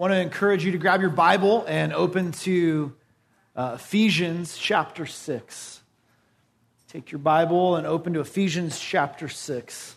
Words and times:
want 0.00 0.14
to 0.14 0.18
encourage 0.18 0.64
you 0.64 0.72
to 0.72 0.78
grab 0.78 1.02
your 1.02 1.10
Bible 1.10 1.62
and 1.68 1.92
open 1.92 2.32
to 2.32 2.90
uh, 3.54 3.72
Ephesians 3.74 4.56
chapter 4.56 5.04
6. 5.04 5.82
Take 6.88 7.12
your 7.12 7.18
Bible 7.18 7.76
and 7.76 7.86
open 7.86 8.14
to 8.14 8.20
Ephesians 8.20 8.80
chapter 8.80 9.28
6. 9.28 9.96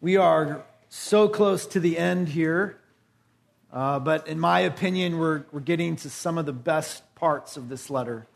We 0.00 0.16
are 0.16 0.64
so 0.88 1.28
close 1.28 1.66
to 1.66 1.78
the 1.78 1.96
end 1.96 2.30
here, 2.30 2.80
uh, 3.72 4.00
but 4.00 4.26
in 4.26 4.40
my 4.40 4.58
opinion, 4.58 5.20
we're, 5.20 5.44
we're 5.52 5.60
getting 5.60 5.94
to 5.94 6.10
some 6.10 6.36
of 6.36 6.44
the 6.44 6.52
best 6.52 7.04
parts 7.14 7.56
of 7.56 7.68
this 7.68 7.90
letter. 7.90 8.26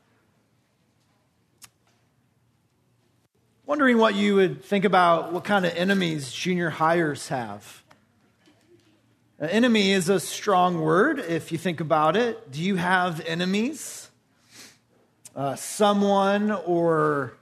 Wondering 3.66 3.98
what 3.98 4.14
you 4.14 4.36
would 4.36 4.64
think 4.64 4.84
about 4.84 5.32
what 5.32 5.42
kind 5.42 5.66
of 5.66 5.74
enemies 5.74 6.30
junior 6.30 6.70
highers 6.70 7.26
have. 7.26 7.82
Enemy 9.40 9.92
is 9.92 10.08
a 10.08 10.18
strong 10.18 10.80
word 10.80 11.20
if 11.20 11.52
you 11.52 11.58
think 11.58 11.78
about 11.78 12.16
it. 12.16 12.50
Do 12.50 12.60
you 12.60 12.74
have 12.74 13.20
enemies? 13.20 14.10
Uh, 15.36 15.54
someone 15.54 16.50
or 16.50 17.34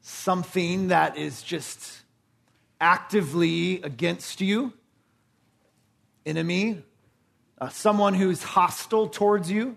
something 0.00 0.88
that 0.88 1.18
is 1.18 1.42
just 1.42 2.00
actively 2.80 3.82
against 3.82 4.40
you? 4.40 4.72
Enemy? 6.24 6.82
Uh, 7.60 7.68
someone 7.68 8.14
who's 8.14 8.42
hostile 8.42 9.06
towards 9.06 9.50
you? 9.50 9.76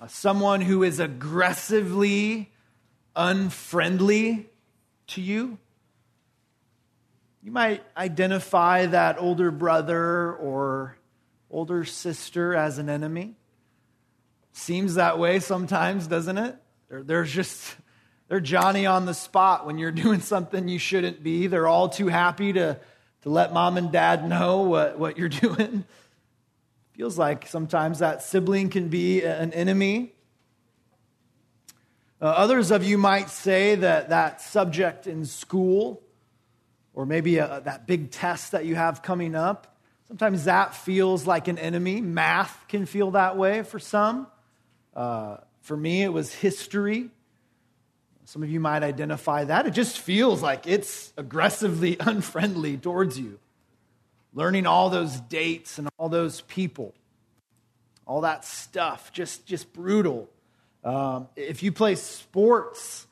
Uh, 0.00 0.06
someone 0.06 0.60
who 0.60 0.84
is 0.84 1.00
aggressively 1.00 2.52
unfriendly 3.16 4.48
to 5.08 5.20
you? 5.20 5.58
You 7.44 7.52
might 7.52 7.84
identify 7.94 8.86
that 8.86 9.18
older 9.18 9.50
brother 9.50 10.32
or 10.32 10.96
older 11.50 11.84
sister 11.84 12.54
as 12.54 12.78
an 12.78 12.88
enemy. 12.88 13.34
Seems 14.52 14.94
that 14.94 15.18
way 15.18 15.40
sometimes, 15.40 16.06
doesn't 16.06 16.38
it? 16.38 16.56
They're 16.88 17.24
just, 17.24 17.76
they're 18.28 18.40
Johnny 18.40 18.86
on 18.86 19.04
the 19.04 19.12
spot 19.12 19.66
when 19.66 19.76
you're 19.76 19.92
doing 19.92 20.20
something 20.20 20.68
you 20.68 20.78
shouldn't 20.78 21.22
be. 21.22 21.46
They're 21.46 21.68
all 21.68 21.90
too 21.90 22.08
happy 22.08 22.54
to, 22.54 22.80
to 23.24 23.28
let 23.28 23.52
mom 23.52 23.76
and 23.76 23.92
dad 23.92 24.26
know 24.26 24.62
what, 24.62 24.98
what 24.98 25.18
you're 25.18 25.28
doing. 25.28 25.84
Feels 26.94 27.18
like 27.18 27.46
sometimes 27.46 27.98
that 27.98 28.22
sibling 28.22 28.70
can 28.70 28.88
be 28.88 29.22
an 29.22 29.52
enemy. 29.52 30.14
Uh, 32.22 32.24
others 32.24 32.70
of 32.70 32.84
you 32.84 32.96
might 32.96 33.28
say 33.28 33.74
that 33.74 34.08
that 34.08 34.40
subject 34.40 35.06
in 35.06 35.26
school 35.26 36.00
or 36.94 37.04
maybe 37.04 37.38
a, 37.38 37.60
that 37.64 37.86
big 37.86 38.10
test 38.10 38.52
that 38.52 38.64
you 38.64 38.76
have 38.76 39.02
coming 39.02 39.34
up. 39.34 39.76
Sometimes 40.08 40.44
that 40.44 40.74
feels 40.74 41.26
like 41.26 41.48
an 41.48 41.58
enemy. 41.58 42.00
Math 42.00 42.66
can 42.68 42.86
feel 42.86 43.12
that 43.12 43.36
way 43.36 43.62
for 43.62 43.78
some. 43.78 44.26
Uh, 44.94 45.38
for 45.62 45.76
me, 45.76 46.02
it 46.02 46.12
was 46.12 46.32
history. 46.32 47.10
Some 48.26 48.42
of 48.42 48.50
you 48.50 48.60
might 48.60 48.82
identify 48.82 49.44
that. 49.44 49.66
It 49.66 49.72
just 49.72 49.98
feels 49.98 50.42
like 50.42 50.66
it's 50.66 51.12
aggressively 51.16 51.96
unfriendly 52.00 52.76
towards 52.76 53.18
you. 53.18 53.38
Learning 54.32 54.66
all 54.66 54.90
those 54.90 55.20
dates 55.20 55.78
and 55.78 55.88
all 55.96 56.08
those 56.08 56.40
people, 56.42 56.92
all 58.06 58.22
that 58.22 58.44
stuff, 58.44 59.12
just, 59.12 59.46
just 59.46 59.72
brutal. 59.72 60.28
Um, 60.82 61.28
if 61.36 61.62
you 61.62 61.70
play 61.70 61.94
sports 61.94 63.06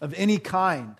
of 0.00 0.14
any 0.14 0.38
kind, 0.38 0.94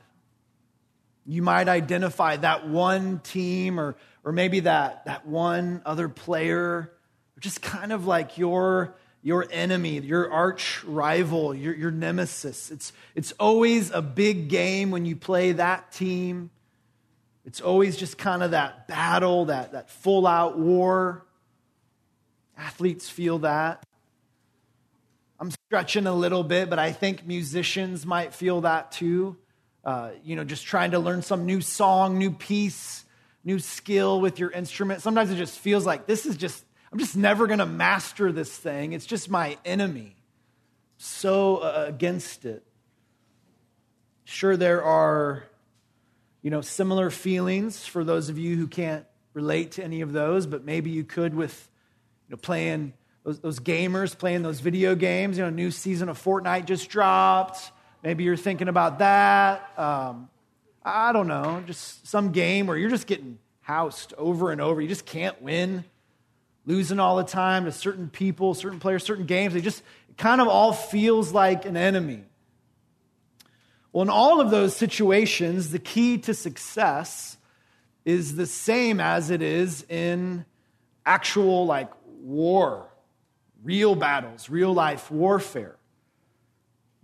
you 1.27 1.43
might 1.43 1.69
identify 1.69 2.37
that 2.37 2.69
one 2.69 3.19
team 3.21 3.81
or, 3.81 3.97
or 4.25 4.33
maybe 4.33 4.61
that, 4.61 5.05
that 5.07 5.27
one 5.27 5.83
other 5.85 6.09
player, 6.09 6.93
just 7.41 7.61
kind 7.61 7.93
of 7.93 8.07
like 8.07 8.39
your, 8.39 8.95
your 9.23 9.47
enemy, 9.51 9.99
your 9.99 10.31
arch 10.31 10.85
rival, 10.85 11.55
your, 11.55 11.75
your 11.75 11.91
nemesis. 11.91 12.71
It's, 12.71 12.93
it's 13.15 13.33
always 13.33 13.91
a 13.91 14.01
big 14.01 14.49
game 14.49 14.91
when 14.91 15.05
you 15.05 15.17
play 15.17 15.53
that 15.53 15.91
team. 15.91 16.51
It's 17.45 17.61
always 17.61 17.97
just 17.97 18.19
kind 18.19 18.43
of 18.43 18.53
that 18.53 18.87
battle, 18.87 19.47
that, 19.47 19.73
that 19.73 19.91
full 19.91 20.27
out 20.27 20.59
war. 20.59 21.27
Athletes 22.57 23.09
feel 23.09 23.41
that. 23.41 23.85
I'm 25.39 25.51
stretching 25.51 26.07
a 26.07 26.15
little 26.15 26.45
bit, 26.45 26.71
but 26.71 26.79
I 26.79 26.93
think 26.93 27.27
musicians 27.27 28.07
might 28.07 28.33
feel 28.33 28.63
that 28.63 28.93
too. 28.93 29.37
Uh, 29.87 30.11
you 30.25 30.35
know, 30.35 30.43
just 30.43 30.67
trying 30.67 30.91
to 30.91 30.99
learn 30.99 31.23
some 31.23 31.47
new 31.47 31.61
song, 31.61 32.19
new 32.19 32.33
piece, 32.33 33.05
new 33.45 33.61
skill 33.61 34.21
with 34.21 34.41
your 34.41 34.51
instrument. 34.51 35.01
Sometimes 35.01 35.31
it 35.31 35.37
just 35.37 35.57
feels 35.57 35.87
like 35.87 36.07
this 36.07 36.27
is 36.27 36.37
just, 36.37 36.65
I'm 36.93 36.99
just 36.99 37.17
never 37.17 37.47
going 37.47 37.61
to 37.61 37.67
master 37.67 38.33
this 38.33 38.51
thing. 38.51 38.95
It's 38.95 39.07
just 39.07 39.31
my 39.31 39.57
enemy. 39.65 40.17
So 40.99 41.59
uh, 41.59 41.85
against 41.87 42.45
it. 42.45 42.65
Sure, 44.25 44.57
there 44.57 44.83
are, 44.83 45.45
you 46.43 46.51
know, 46.51 46.63
similar 46.63 47.09
feelings 47.09 47.87
for 47.87 48.03
those 48.03 48.29
of 48.29 48.39
you 48.39 48.57
who 48.57 48.67
can't 48.67 49.07
relate 49.35 49.71
to 49.73 49.85
any 49.85 50.01
of 50.01 50.13
those, 50.13 50.49
but 50.49 50.65
maybe 50.65 50.91
you 50.91 51.05
could 51.05 51.33
with, 51.33 51.69
you 52.27 52.33
know, 52.33 52.39
playing 52.39 52.93
those, 53.23 53.39
those 53.39 53.61
gamers, 53.61 54.19
playing 54.19 54.43
those 54.43 54.59
video 54.59 54.97
games. 54.97 55.39
You 55.39 55.45
know, 55.45 55.51
new 55.51 55.71
season 55.71 56.09
of 56.09 56.21
Fortnite 56.21 56.65
just 56.65 56.91
dropped 56.91 57.71
Maybe 58.07 58.23
you're 58.23 58.37
thinking 58.37 58.69
about 58.69 59.01
that. 59.01 59.77
Um, 59.77 60.29
I 60.85 61.13
don't 61.13 61.27
know, 61.27 61.61
just 61.67 62.07
some 62.07 62.31
game 62.31 62.69
where 62.69 62.77
you're 62.77 62.89
just 62.89 63.09
getting 63.09 63.41
housed 63.63 64.15
over 64.17 64.53
and 64.53 64.61
over. 64.61 64.81
You 64.81 64.87
just 64.87 65.07
can't 65.07 65.43
win, 65.43 65.83
losing 66.67 67.01
all 67.01 67.17
the 67.17 67.25
time 67.25 67.65
to 67.65 67.73
certain 67.73 68.09
people, 68.09 68.55
certain 68.55 68.79
players, 68.79 69.03
certain 69.03 69.27
games. 69.27 69.55
They 69.55 69.61
just 69.61 69.83
kind 70.17 70.41
of 70.41 70.47
all 70.47 70.73
feels 70.73 71.33
like 71.33 71.65
an 71.65 71.77
enemy. 71.77 72.23
Well, 73.93 74.03
in 74.03 74.09
all 74.09 74.41
of 74.41 74.53
those 74.53 74.77
situations, 74.77 75.73
the 75.73 75.81
key 75.81 76.19
to 76.19 76.33
success 76.33 77.37
is 78.05 78.37
the 78.37 78.47
same 78.47 79.01
as 79.01 79.31
it 79.31 79.43
is 79.43 79.85
in 79.89 80.45
actual 81.05 81.67
like 81.67 81.91
war, 82.21 82.87
real 83.65 83.97
battles, 83.97 84.49
real 84.49 84.73
life 84.73 85.11
warfare. 85.11 85.76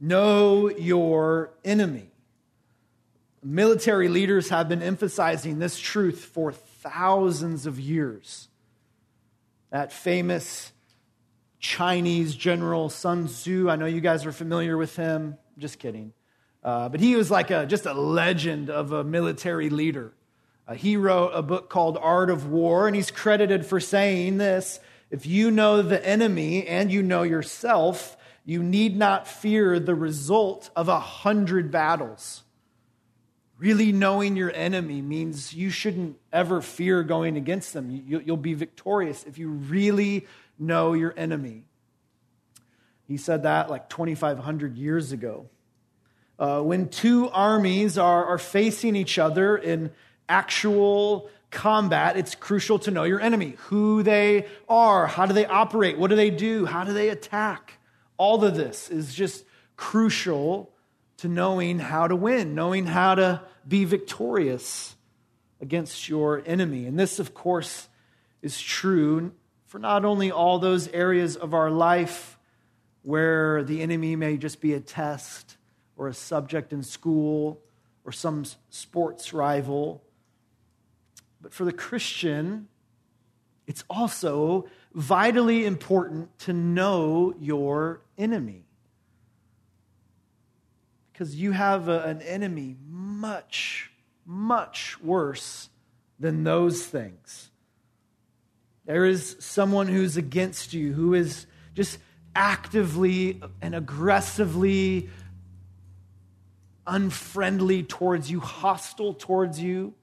Know 0.04 0.68
your 0.68 1.52
enemy. 1.64 2.10
Military 3.40 4.08
leaders 4.08 4.48
have 4.48 4.68
been 4.68 4.82
emphasizing 4.82 5.60
this 5.60 5.78
truth 5.78 6.24
for 6.24 6.50
thousands 6.50 7.66
of 7.66 7.78
years. 7.78 8.48
That 9.70 9.92
famous 9.92 10.72
Chinese 11.60 12.34
general 12.34 12.88
Sun 12.88 13.28
Tzu, 13.28 13.70
I 13.70 13.76
know 13.76 13.86
you 13.86 14.00
guys 14.00 14.26
are 14.26 14.32
familiar 14.32 14.76
with 14.76 14.96
him. 14.96 15.38
Just 15.56 15.78
kidding. 15.78 16.12
Uh, 16.64 16.88
but 16.88 16.98
he 16.98 17.14
was 17.14 17.30
like 17.30 17.52
a, 17.52 17.64
just 17.64 17.86
a 17.86 17.94
legend 17.94 18.70
of 18.70 18.90
a 18.90 19.04
military 19.04 19.70
leader. 19.70 20.12
Uh, 20.66 20.74
he 20.74 20.96
wrote 20.96 21.30
a 21.32 21.42
book 21.42 21.70
called 21.70 21.96
Art 21.96 22.28
of 22.28 22.48
War, 22.48 22.88
and 22.88 22.96
he's 22.96 23.12
credited 23.12 23.64
for 23.64 23.78
saying 23.78 24.38
this 24.38 24.80
if 25.12 25.26
you 25.26 25.52
know 25.52 25.80
the 25.80 26.04
enemy 26.04 26.66
and 26.66 26.90
you 26.90 27.04
know 27.04 27.22
yourself, 27.22 28.16
you 28.44 28.62
need 28.62 28.96
not 28.96 29.28
fear 29.28 29.78
the 29.78 29.94
result 29.94 30.70
of 30.74 30.88
a 30.88 30.98
hundred 30.98 31.70
battles. 31.70 32.42
Really 33.58 33.92
knowing 33.92 34.34
your 34.34 34.52
enemy 34.52 35.00
means 35.00 35.54
you 35.54 35.70
shouldn't 35.70 36.16
ever 36.32 36.60
fear 36.60 37.04
going 37.04 37.36
against 37.36 37.72
them. 37.72 38.02
You'll 38.06 38.36
be 38.36 38.54
victorious 38.54 39.24
if 39.24 39.38
you 39.38 39.48
really 39.48 40.26
know 40.58 40.94
your 40.94 41.14
enemy. 41.16 41.64
He 43.06 43.16
said 43.16 43.44
that 43.44 43.70
like 43.70 43.88
2,500 43.88 44.76
years 44.76 45.12
ago. 45.12 45.48
Uh, 46.38 46.60
when 46.60 46.88
two 46.88 47.28
armies 47.30 47.98
are, 47.98 48.24
are 48.24 48.38
facing 48.38 48.96
each 48.96 49.18
other 49.18 49.56
in 49.56 49.92
actual 50.28 51.30
combat, 51.52 52.16
it's 52.16 52.34
crucial 52.34 52.80
to 52.80 52.90
know 52.90 53.04
your 53.04 53.20
enemy, 53.20 53.54
who 53.68 54.02
they 54.02 54.46
are, 54.68 55.06
how 55.06 55.26
do 55.26 55.34
they 55.34 55.46
operate, 55.46 55.98
what 55.98 56.10
do 56.10 56.16
they 56.16 56.30
do, 56.30 56.66
how 56.66 56.82
do 56.82 56.92
they 56.92 57.10
attack. 57.10 57.78
All 58.22 58.44
of 58.44 58.54
this 58.54 58.88
is 58.88 59.12
just 59.12 59.44
crucial 59.74 60.70
to 61.16 61.26
knowing 61.26 61.80
how 61.80 62.06
to 62.06 62.14
win, 62.14 62.54
knowing 62.54 62.86
how 62.86 63.16
to 63.16 63.42
be 63.66 63.84
victorious 63.84 64.94
against 65.60 66.08
your 66.08 66.40
enemy. 66.46 66.86
And 66.86 66.96
this, 66.96 67.18
of 67.18 67.34
course, 67.34 67.88
is 68.40 68.60
true 68.60 69.32
for 69.66 69.80
not 69.80 70.04
only 70.04 70.30
all 70.30 70.60
those 70.60 70.86
areas 70.86 71.34
of 71.34 71.52
our 71.52 71.68
life 71.68 72.38
where 73.02 73.64
the 73.64 73.82
enemy 73.82 74.14
may 74.14 74.36
just 74.36 74.60
be 74.60 74.74
a 74.74 74.80
test 74.80 75.56
or 75.96 76.06
a 76.06 76.14
subject 76.14 76.72
in 76.72 76.84
school 76.84 77.60
or 78.04 78.12
some 78.12 78.44
sports 78.70 79.32
rival, 79.32 80.00
but 81.40 81.52
for 81.52 81.64
the 81.64 81.72
Christian, 81.72 82.68
it's 83.66 83.82
also 83.90 84.68
vitally 84.94 85.64
important 85.64 86.38
to 86.38 86.52
know 86.52 87.34
your 87.40 88.00
enemy. 88.22 88.64
Because 91.12 91.34
you 91.34 91.52
have 91.52 91.88
a, 91.88 92.02
an 92.04 92.22
enemy 92.22 92.76
much, 92.88 93.90
much 94.24 95.00
worse 95.00 95.68
than 96.18 96.44
those 96.44 96.84
things. 96.84 97.50
There 98.86 99.04
is 99.04 99.36
someone 99.38 99.86
who's 99.88 100.16
against 100.16 100.72
you, 100.72 100.92
who 100.92 101.14
is 101.14 101.46
just 101.74 101.98
actively 102.34 103.40
and 103.60 103.74
aggressively 103.74 105.10
unfriendly 106.86 107.82
towards 107.82 108.30
you, 108.30 108.40
hostile 108.40 109.14
towards 109.14 109.60
you. 109.60 109.94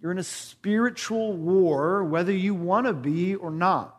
You're 0.00 0.12
in 0.12 0.18
a 0.18 0.22
spiritual 0.22 1.32
war, 1.32 2.04
whether 2.04 2.32
you 2.32 2.54
want 2.54 2.86
to 2.86 2.92
be 2.92 3.34
or 3.34 3.50
not. 3.50 3.93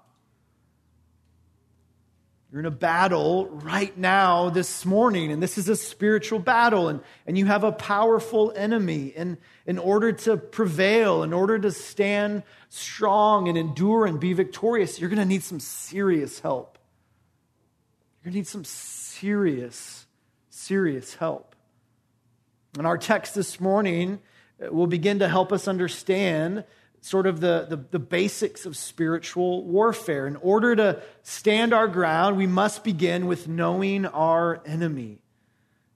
You're 2.56 2.62
in 2.62 2.68
a 2.68 2.72
battle 2.72 3.50
right 3.50 3.98
now, 3.98 4.50
this 4.50 4.86
morning, 4.86 5.30
and 5.30 5.44
this 5.44 5.58
is 5.58 5.68
a 5.68 5.76
spiritual 5.76 6.40
battle, 6.40 6.88
and, 6.88 7.02
and 7.28 7.38
you 7.38 7.48
have 7.48 7.66
a 7.66 7.74
powerful 7.74 8.54
enemy. 8.56 9.12
And 9.14 9.40
in 9.66 9.78
order 9.78 10.14
to 10.14 10.38
prevail, 10.38 11.24
in 11.24 11.34
order 11.34 11.60
to 11.60 11.70
stand 11.70 12.44
strong 12.70 13.50
and 13.50 13.58
endure 13.58 14.06
and 14.06 14.22
be 14.22 14.32
victorious, 14.32 15.02
you're 15.02 15.10
going 15.10 15.20
to 15.20 15.26
need 15.26 15.44
some 15.44 15.60
serious 15.60 16.40
help. 16.40 16.78
You're 18.24 18.32
going 18.32 18.36
to 18.36 18.38
need 18.38 18.48
some 18.48 18.64
serious, 18.64 20.06
serious 20.50 21.16
help. 21.16 21.58
And 22.78 22.88
our 22.88 22.98
text 22.98 23.36
this 23.36 23.60
morning 23.60 24.22
uh, 24.66 24.72
will 24.72 24.88
begin 24.88 25.20
to 25.20 25.28
help 25.28 25.52
us 25.52 25.68
understand 25.68 26.64
sort 27.06 27.28
of 27.28 27.40
the, 27.40 27.68
the, 27.70 27.78
the, 27.92 28.00
basics 28.00 28.66
of 28.66 28.76
spiritual 28.76 29.64
warfare. 29.64 30.26
In 30.26 30.38
order 30.38 30.76
to 30.76 31.04
stand 31.22 31.72
our 31.72 31.88
ground, 31.88 32.36
we 32.36 32.48
must 32.48 32.84
begin 32.84 33.28
with 33.28 33.48
knowing 33.48 34.08
our 34.08 34.60
enemy. 34.66 35.20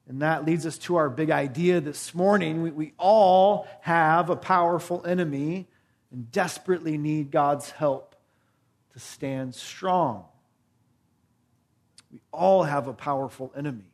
And 0.06 0.22
that 0.22 0.44
leads 0.44 0.66
us 0.66 0.78
to 0.78 0.96
our 0.96 1.10
big 1.10 1.32
idea 1.32 1.80
this 1.80 2.14
morning. 2.14 2.62
We, 2.62 2.70
we 2.70 2.92
all 2.96 3.66
have 3.80 4.30
a 4.30 4.36
powerful 4.36 5.04
enemy 5.04 5.66
and 6.12 6.30
desperately 6.30 6.96
need 6.96 7.32
God's 7.32 7.70
help 7.70 8.14
to 8.92 9.00
stand 9.00 9.56
strong. 9.56 10.26
We 12.12 12.20
all 12.30 12.62
have 12.62 12.86
a 12.86 12.92
powerful 12.92 13.52
enemy. 13.56 13.89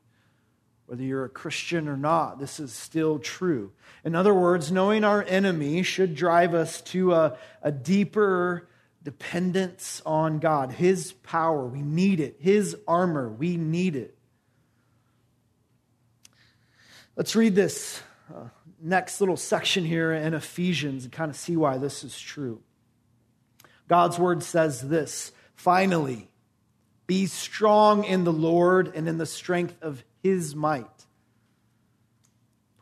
Whether 0.87 1.03
you're 1.03 1.25
a 1.25 1.29
Christian 1.29 1.89
or 1.89 1.97
not, 1.97 2.39
this 2.39 2.61
is 2.61 2.73
still 2.73 3.19
true. 3.19 3.73
In 4.05 4.15
other 4.15 4.33
words, 4.33 4.71
knowing 4.71 5.03
our 5.03 5.23
enemy 5.25 5.83
should 5.83 6.15
drive 6.15 6.55
us 6.55 6.81
to 6.83 7.13
a, 7.13 7.37
a 7.61 7.73
deeper 7.73 8.69
dependence 9.03 10.01
on 10.07 10.39
God, 10.39 10.73
His 10.73 11.13
power. 11.13 11.67
We 11.67 11.83
need 11.83 12.21
it. 12.21 12.37
His 12.39 12.77
armor. 12.87 13.29
We 13.29 13.57
need 13.57 13.97
it. 13.97 14.17
Let's 17.17 17.35
read 17.35 17.55
this 17.55 18.03
uh, 18.33 18.49
next 18.81 19.21
little 19.21 19.37
section 19.37 19.85
here 19.85 20.13
in 20.13 20.35
Ephesians 20.35 21.05
and 21.05 21.13
kind 21.13 21.31
of 21.31 21.37
see 21.37 21.57
why 21.57 21.79
this 21.79 22.05
is 22.05 22.19
true. 22.19 22.61
God's 23.89 24.19
word 24.19 24.43
says 24.43 24.83
this 24.83 25.33
finally, 25.55 26.29
be 27.07 27.27
strong 27.27 28.05
in 28.05 28.25
the 28.25 28.33
Lord 28.33 28.93
and 28.95 29.09
in 29.09 29.19
the 29.19 29.27
strength 29.27 29.77
of 29.83 30.03
his 30.23 30.55
might. 30.55 31.07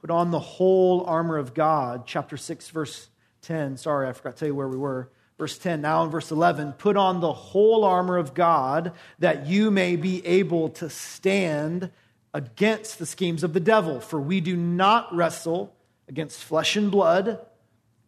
Put 0.00 0.10
on 0.10 0.30
the 0.30 0.38
whole 0.38 1.04
armor 1.04 1.38
of 1.38 1.54
God, 1.54 2.06
chapter 2.06 2.36
6, 2.36 2.68
verse 2.70 3.08
10. 3.42 3.76
Sorry, 3.76 4.08
I 4.08 4.12
forgot 4.12 4.36
to 4.36 4.40
tell 4.40 4.48
you 4.48 4.54
where 4.54 4.68
we 4.68 4.76
were. 4.76 5.10
Verse 5.36 5.58
10, 5.58 5.80
now 5.80 6.04
in 6.04 6.10
verse 6.10 6.30
11, 6.30 6.74
put 6.74 6.96
on 6.96 7.20
the 7.20 7.32
whole 7.32 7.84
armor 7.84 8.18
of 8.18 8.34
God 8.34 8.92
that 9.18 9.46
you 9.46 9.70
may 9.70 9.96
be 9.96 10.24
able 10.24 10.68
to 10.70 10.88
stand 10.88 11.90
against 12.32 12.98
the 12.98 13.06
schemes 13.06 13.42
of 13.42 13.52
the 13.52 13.60
devil. 13.60 14.00
For 14.00 14.20
we 14.20 14.40
do 14.40 14.56
not 14.56 15.14
wrestle 15.14 15.74
against 16.08 16.42
flesh 16.42 16.76
and 16.76 16.90
blood, 16.90 17.44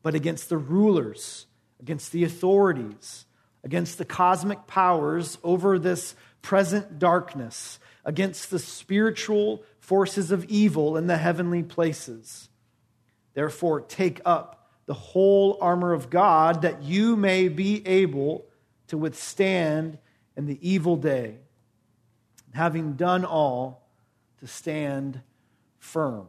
but 0.02 0.14
against 0.14 0.48
the 0.48 0.56
rulers, 0.56 1.46
against 1.80 2.12
the 2.12 2.24
authorities, 2.24 3.25
against 3.66 3.98
the 3.98 4.04
cosmic 4.04 4.68
powers 4.68 5.38
over 5.42 5.76
this 5.76 6.14
present 6.40 7.00
darkness 7.00 7.80
against 8.04 8.48
the 8.48 8.60
spiritual 8.60 9.64
forces 9.80 10.30
of 10.30 10.44
evil 10.44 10.96
in 10.96 11.08
the 11.08 11.16
heavenly 11.16 11.64
places. 11.64 12.48
Therefore, 13.34 13.80
take 13.80 14.20
up 14.24 14.70
the 14.86 14.94
whole 14.94 15.58
armor 15.60 15.92
of 15.92 16.10
God 16.10 16.62
that 16.62 16.84
you 16.84 17.16
may 17.16 17.48
be 17.48 17.84
able 17.84 18.46
to 18.86 18.96
withstand 18.96 19.98
in 20.36 20.46
the 20.46 20.60
evil 20.62 20.94
day, 20.94 21.38
having 22.54 22.92
done 22.92 23.24
all, 23.24 23.90
to 24.38 24.46
stand 24.46 25.22
firm. 25.80 26.28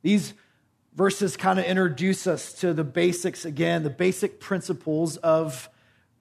These 0.00 0.32
verses 0.94 1.36
kind 1.36 1.58
of 1.58 1.64
introduce 1.64 2.26
us 2.26 2.52
to 2.54 2.72
the 2.74 2.84
basics 2.84 3.44
again, 3.44 3.82
the 3.82 3.90
basic 3.90 4.40
principles 4.40 5.16
of 5.18 5.68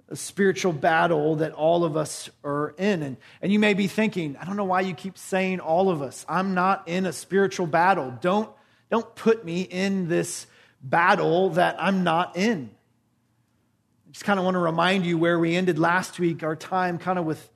a 0.10 0.16
spiritual 0.16 0.74
battle 0.74 1.36
that 1.36 1.51
all 1.54 1.83
of 1.83 1.95
us 1.95 2.30
are 2.44 2.74
in. 2.77 3.04
And, 3.04 3.18
and 3.42 3.51
you 3.51 3.60
may 3.60 3.74
be 3.74 3.88
thinking, 3.88 4.38
I 4.38 4.45
don't 4.45 4.56
know 4.57 4.66
why 4.66 4.81
you 4.81 4.94
keep 4.94 5.18
saying 5.18 5.60
all 5.60 5.89
of 5.89 6.01
us. 6.01 6.25
I'm 6.27 6.54
not 6.54 6.88
in 6.88 7.06
a 7.06 7.13
spiritual 7.13 7.68
battle. 7.68 8.18
Don't, 8.19 8.50
don't 8.89 9.16
put 9.16 9.45
me 9.45 9.62
in 9.62 10.07
this 10.07 10.48
battle 10.81 11.51
that 11.51 11.75
I'm 11.80 12.04
not 12.04 12.36
in. 12.36 12.72
I 14.07 14.12
just 14.12 14.25
kind 14.25 14.39
of 14.39 14.45
want 14.45 14.56
to 14.56 14.60
remind 14.60 15.06
you 15.06 15.18
where 15.18 15.38
we 15.38 15.56
ended 15.56 15.77
last 15.77 16.19
week, 16.19 16.42
our 16.42 16.56
time 16.56 16.98
kind 16.98 17.19
of 17.19 17.25
with 17.25 17.48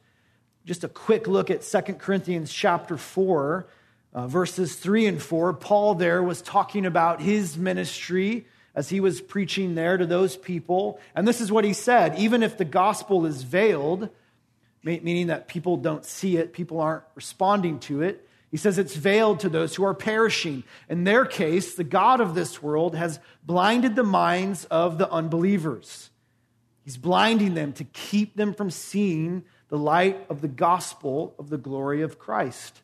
just 0.66 0.84
a 0.84 0.88
quick 0.88 1.28
look 1.28 1.50
at 1.50 1.64
Second 1.64 2.00
Corinthians 2.00 2.54
chapter 2.54 2.98
4, 2.98 3.68
uh, 4.14 4.28
verses 4.28 4.76
3 4.76 5.08
and 5.08 5.22
4. 5.22 5.54
Paul 5.54 5.96
there 5.96 6.22
was 6.22 6.42
talking 6.42 6.86
about 6.86 7.22
his 7.22 7.58
ministry 7.58 8.46
as 8.76 8.90
he 8.90 9.00
was 9.00 9.22
preaching 9.22 9.76
there 9.76 9.98
to 9.98 10.06
those 10.06 10.38
people. 10.38 11.00
And 11.16 11.28
this 11.28 11.42
is 11.42 11.52
what 11.52 11.66
he 11.66 11.74
said 11.74 12.18
even 12.18 12.44
if 12.44 12.58
the 12.58 12.66
gospel 12.66 13.26
is 13.26 13.44
veiled, 13.44 14.10
meaning 14.84 15.28
that 15.28 15.48
people 15.48 15.78
don't 15.78 16.06
see 16.06 16.38
it, 16.38 16.54
people 16.54 16.80
aren't 16.80 17.04
responding 17.16 17.80
to 17.80 18.02
it, 18.02 18.28
he 18.52 18.58
says 18.58 18.78
it's 18.78 18.96
veiled 18.96 19.40
to 19.40 19.50
those 19.50 19.74
who 19.74 19.84
are 19.84 19.96
perishing. 19.96 20.64
In 20.88 21.06
their 21.06 21.26
case, 21.26 21.74
the 21.74 21.84
God 21.84 22.22
of 22.22 22.36
this 22.36 22.62
world 22.62 22.96
has 22.96 23.20
blinded 23.44 23.96
the 23.96 24.04
minds 24.04 24.66
of 24.66 25.00
the 25.00 25.10
unbelievers. 25.10 26.12
He's 26.84 26.98
blinding 26.98 27.56
them 27.56 27.74
to 27.74 27.84
keep 27.84 28.36
them 28.36 28.54
from 28.54 28.70
seeing 28.70 29.46
the 29.70 29.78
light 29.78 30.24
of 30.30 30.42
the 30.42 30.48
gospel 30.48 31.34
of 31.40 31.50
the 31.50 31.58
glory 31.58 32.04
of 32.04 32.20
Christ 32.20 32.83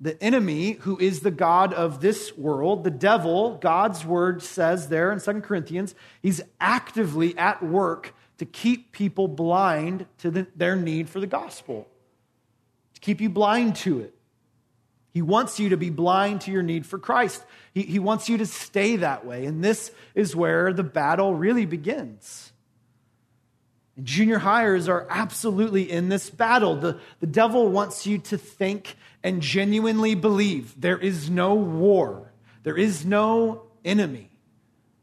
the 0.00 0.22
enemy, 0.22 0.72
who 0.72 0.98
is 0.98 1.20
the 1.20 1.30
God 1.30 1.72
of 1.72 2.00
this 2.00 2.36
world, 2.36 2.84
the 2.84 2.90
devil, 2.90 3.56
God's 3.56 4.04
word 4.04 4.42
says 4.42 4.88
there 4.88 5.10
in 5.10 5.20
Second 5.20 5.42
Corinthians, 5.42 5.94
he's 6.20 6.42
actively 6.60 7.36
at 7.38 7.62
work 7.62 8.14
to 8.38 8.44
keep 8.44 8.92
people 8.92 9.26
blind 9.26 10.06
to 10.18 10.30
the, 10.30 10.46
their 10.54 10.76
need 10.76 11.08
for 11.08 11.18
the 11.20 11.26
gospel, 11.26 11.88
to 12.92 13.00
keep 13.00 13.20
you 13.20 13.30
blind 13.30 13.76
to 13.76 14.00
it. 14.00 14.14
He 15.14 15.22
wants 15.22 15.58
you 15.58 15.70
to 15.70 15.78
be 15.78 15.88
blind 15.88 16.42
to 16.42 16.50
your 16.50 16.62
need 16.62 16.84
for 16.84 16.98
Christ. 16.98 17.42
He, 17.72 17.80
he 17.80 17.98
wants 17.98 18.28
you 18.28 18.36
to 18.36 18.44
stay 18.44 18.96
that 18.96 19.24
way. 19.24 19.46
And 19.46 19.64
this 19.64 19.90
is 20.14 20.36
where 20.36 20.74
the 20.74 20.82
battle 20.82 21.34
really 21.34 21.64
begins. 21.64 22.52
And 23.96 24.06
junior 24.06 24.38
highers 24.38 24.88
are 24.88 25.06
absolutely 25.08 25.90
in 25.90 26.08
this 26.08 26.28
battle. 26.28 26.76
The, 26.76 26.98
the 27.20 27.26
devil 27.26 27.68
wants 27.68 28.06
you 28.06 28.18
to 28.18 28.38
think 28.38 28.96
and 29.22 29.40
genuinely 29.40 30.14
believe 30.14 30.80
there 30.80 30.98
is 30.98 31.30
no 31.30 31.54
war, 31.54 32.32
there 32.62 32.76
is 32.76 33.04
no 33.04 33.62
enemy, 33.84 34.30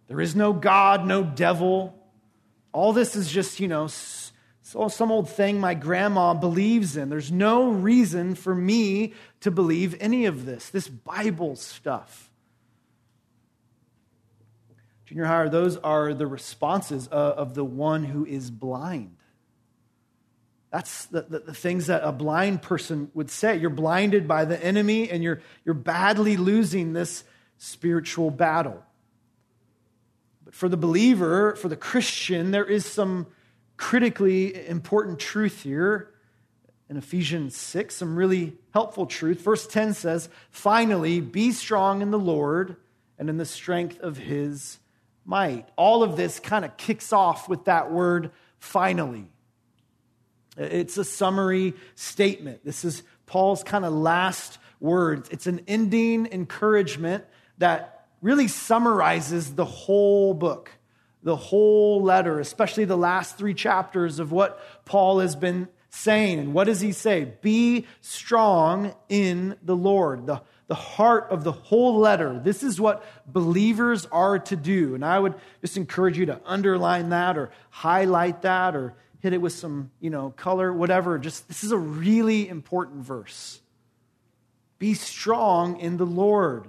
there 0.07 0.21
is 0.21 0.35
no 0.35 0.53
God, 0.53 1.05
no 1.05 1.23
devil. 1.23 1.99
All 2.71 2.93
this 2.93 3.15
is 3.15 3.31
just, 3.31 3.59
you 3.59 3.67
know, 3.67 3.87
some 3.87 5.11
old 5.11 5.29
thing 5.29 5.59
my 5.59 5.73
grandma 5.73 6.33
believes 6.33 6.95
in. 6.97 7.09
There's 7.09 7.31
no 7.31 7.69
reason 7.69 8.35
for 8.35 8.55
me 8.55 9.13
to 9.41 9.51
believe 9.51 9.95
any 9.99 10.25
of 10.25 10.45
this, 10.45 10.69
this 10.69 10.87
Bible 10.87 11.55
stuff. 11.55 12.29
Junior 15.13 15.27
higher, 15.27 15.47
those 15.47 15.77
are 15.77 16.15
the 16.15 16.25
responses 16.25 17.07
of 17.07 17.53
the 17.53 17.63
one 17.63 18.03
who 18.03 18.25
is 18.25 18.49
blind. 18.49 19.15
That's 20.71 21.05
the, 21.05 21.21
the, 21.21 21.39
the, 21.39 21.53
things 21.53 21.85
that 21.85 22.01
a 22.03 22.11
blind 22.11 22.63
person 22.63 23.11
would 23.13 23.29
say. 23.29 23.55
You're 23.57 23.69
blinded 23.69 24.27
by 24.27 24.45
the 24.45 24.59
enemy 24.63 25.11
and 25.11 25.21
you're, 25.21 25.39
you're 25.65 25.75
badly 25.75 26.35
losing 26.35 26.93
this 26.93 27.25
spiritual 27.59 28.31
battle. 28.31 28.83
But 30.45 30.55
for 30.55 30.67
the 30.67 30.77
believer, 30.77 31.55
for 31.57 31.67
the 31.67 31.77
Christian, 31.77 32.49
there 32.49 32.65
is 32.65 32.83
some 32.83 33.27
critically 33.77 34.67
important 34.67 35.19
truth 35.19 35.61
here 35.61 36.09
in 36.89 36.97
Ephesians 36.97 37.55
6, 37.55 37.97
some 37.97 38.15
really 38.15 38.57
helpful 38.73 39.05
truth. 39.05 39.41
Verse 39.41 39.67
10 39.67 39.93
says, 39.93 40.27
Finally, 40.49 41.21
be 41.21 41.51
strong 41.51 42.01
in 42.01 42.09
the 42.09 42.17
Lord 42.17 42.77
and 43.19 43.29
in 43.29 43.37
the 43.37 43.45
strength 43.45 43.99
of 43.99 44.17
his 44.17 44.79
might. 45.25 45.69
All 45.75 46.03
of 46.03 46.15
this 46.17 46.39
kind 46.39 46.65
of 46.65 46.77
kicks 46.77 47.13
off 47.13 47.47
with 47.49 47.65
that 47.65 47.91
word 47.91 48.31
finally. 48.59 49.27
It's 50.57 50.97
a 50.97 51.03
summary 51.03 51.73
statement. 51.95 52.63
This 52.63 52.85
is 52.85 53.03
Paul's 53.25 53.63
kind 53.63 53.85
of 53.85 53.93
last 53.93 54.59
words. 54.79 55.29
It's 55.31 55.47
an 55.47 55.61
ending 55.67 56.27
encouragement 56.31 57.23
that 57.57 58.07
really 58.21 58.47
summarizes 58.47 59.55
the 59.55 59.65
whole 59.65 60.33
book. 60.33 60.71
the 61.23 61.35
whole 61.35 62.03
letter, 62.03 62.39
especially 62.39 62.85
the 62.85 62.97
last 62.97 63.37
three 63.37 63.53
chapters 63.53 64.19
of 64.19 64.31
what 64.31 64.59
Paul 64.85 65.19
has 65.19 65.35
been 65.35 65.69
saying. 65.89 66.39
And 66.39 66.53
what 66.53 66.65
does 66.65 66.81
he 66.81 66.91
say? 66.91 67.33
Be 67.41 67.87
strong 68.01 68.93
in 69.09 69.55
the 69.63 69.75
Lord. 69.75 70.27
The, 70.27 70.41
the 70.73 70.77
heart 70.77 71.27
of 71.29 71.43
the 71.43 71.51
whole 71.51 71.99
letter. 71.99 72.41
This 72.43 72.63
is 72.63 72.81
what 72.81 73.05
believers 73.27 74.07
are 74.11 74.39
to 74.39 74.55
do. 74.55 74.95
And 74.95 75.05
I 75.05 75.19
would 75.19 75.35
just 75.61 75.77
encourage 75.77 76.17
you 76.17 76.25
to 76.25 76.41
underline 76.47 77.09
that 77.09 77.37
or 77.37 77.51
highlight 77.69 78.41
that 78.41 78.75
or 78.75 78.95
hit 79.19 79.33
it 79.33 79.37
with 79.37 79.53
some, 79.53 79.91
you 79.99 80.09
know, 80.09 80.31
color, 80.31 80.73
whatever. 80.73 81.19
Just 81.19 81.47
this 81.47 81.63
is 81.63 81.71
a 81.71 81.77
really 81.77 82.49
important 82.49 83.03
verse. 83.03 83.61
Be 84.79 84.95
strong 84.95 85.79
in 85.79 85.97
the 85.97 86.07
Lord. 86.07 86.67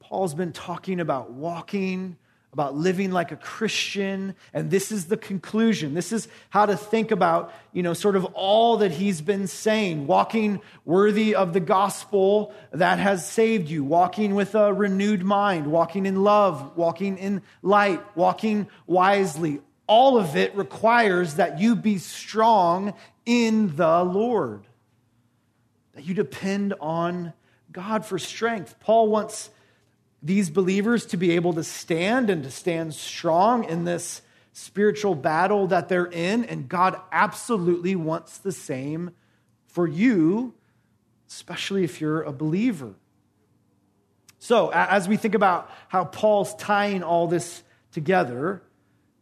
Paul's 0.00 0.34
been 0.34 0.52
talking 0.52 0.98
about 0.98 1.30
walking 1.30 2.16
about 2.52 2.74
living 2.74 3.10
like 3.10 3.30
a 3.30 3.36
Christian. 3.36 4.34
And 4.54 4.70
this 4.70 4.90
is 4.90 5.06
the 5.06 5.16
conclusion. 5.16 5.94
This 5.94 6.12
is 6.12 6.28
how 6.50 6.66
to 6.66 6.76
think 6.76 7.10
about, 7.10 7.52
you 7.72 7.82
know, 7.82 7.92
sort 7.92 8.16
of 8.16 8.24
all 8.34 8.78
that 8.78 8.90
he's 8.90 9.20
been 9.20 9.46
saying. 9.46 10.06
Walking 10.06 10.60
worthy 10.84 11.34
of 11.34 11.52
the 11.52 11.60
gospel 11.60 12.54
that 12.72 12.98
has 12.98 13.28
saved 13.28 13.68
you. 13.68 13.84
Walking 13.84 14.34
with 14.34 14.54
a 14.54 14.72
renewed 14.72 15.22
mind. 15.22 15.66
Walking 15.66 16.06
in 16.06 16.22
love. 16.24 16.76
Walking 16.76 17.18
in 17.18 17.42
light. 17.62 18.00
Walking 18.16 18.68
wisely. 18.86 19.60
All 19.86 20.18
of 20.18 20.36
it 20.36 20.54
requires 20.56 21.34
that 21.34 21.60
you 21.60 21.76
be 21.76 21.98
strong 21.98 22.94
in 23.26 23.76
the 23.76 24.02
Lord. 24.04 24.66
That 25.94 26.04
you 26.04 26.14
depend 26.14 26.74
on 26.80 27.34
God 27.72 28.06
for 28.06 28.18
strength. 28.18 28.80
Paul 28.80 29.08
wants 29.08 29.50
these 30.22 30.50
believers 30.50 31.06
to 31.06 31.16
be 31.16 31.32
able 31.32 31.52
to 31.54 31.64
stand 31.64 32.30
and 32.30 32.42
to 32.42 32.50
stand 32.50 32.94
strong 32.94 33.64
in 33.64 33.84
this 33.84 34.22
spiritual 34.52 35.14
battle 35.14 35.68
that 35.68 35.88
they're 35.88 36.06
in. 36.06 36.44
And 36.44 36.68
God 36.68 37.00
absolutely 37.12 37.94
wants 37.94 38.38
the 38.38 38.52
same 38.52 39.12
for 39.66 39.86
you, 39.86 40.54
especially 41.28 41.84
if 41.84 42.00
you're 42.00 42.22
a 42.22 42.32
believer. 42.32 42.94
So, 44.40 44.70
as 44.72 45.08
we 45.08 45.16
think 45.16 45.34
about 45.34 45.70
how 45.88 46.04
Paul's 46.04 46.54
tying 46.56 47.02
all 47.02 47.26
this 47.26 47.62
together, 47.92 48.62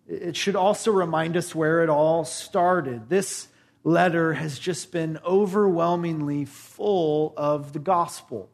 it 0.07 0.37
should 0.37 0.57
also 0.57 0.93
remind 0.93 1.37
us 1.37 1.55
where 1.55 1.83
it 1.83 1.89
all 1.89 2.25
started. 2.25 3.09
This 3.09 3.49
letter 3.83 4.35
has 4.35 4.59
just 4.59 4.93
been 4.93 5.19
overwhelmingly 5.25 6.45
full 6.45 7.33
of 7.37 7.73
the 7.73 7.79
gospel. 7.79 8.51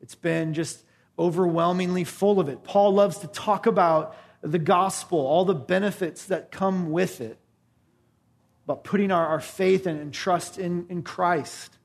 It's 0.00 0.14
been 0.14 0.54
just 0.54 0.82
overwhelmingly 1.20 2.04
full 2.04 2.40
of 2.40 2.48
it. 2.48 2.64
Paul 2.64 2.94
loves 2.94 3.18
to 3.18 3.26
talk 3.26 3.66
about 3.66 4.16
the 4.40 4.58
gospel, 4.58 5.18
all 5.18 5.44
the 5.44 5.54
benefits 5.54 6.24
that 6.26 6.50
come 6.50 6.90
with 6.90 7.20
it, 7.20 7.38
about 8.64 8.84
putting 8.84 9.10
our, 9.12 9.26
our 9.26 9.40
faith 9.40 9.86
and, 9.86 10.00
and 10.00 10.14
trust 10.14 10.58
in, 10.58 10.86
in 10.88 11.02
Christ, 11.02 11.76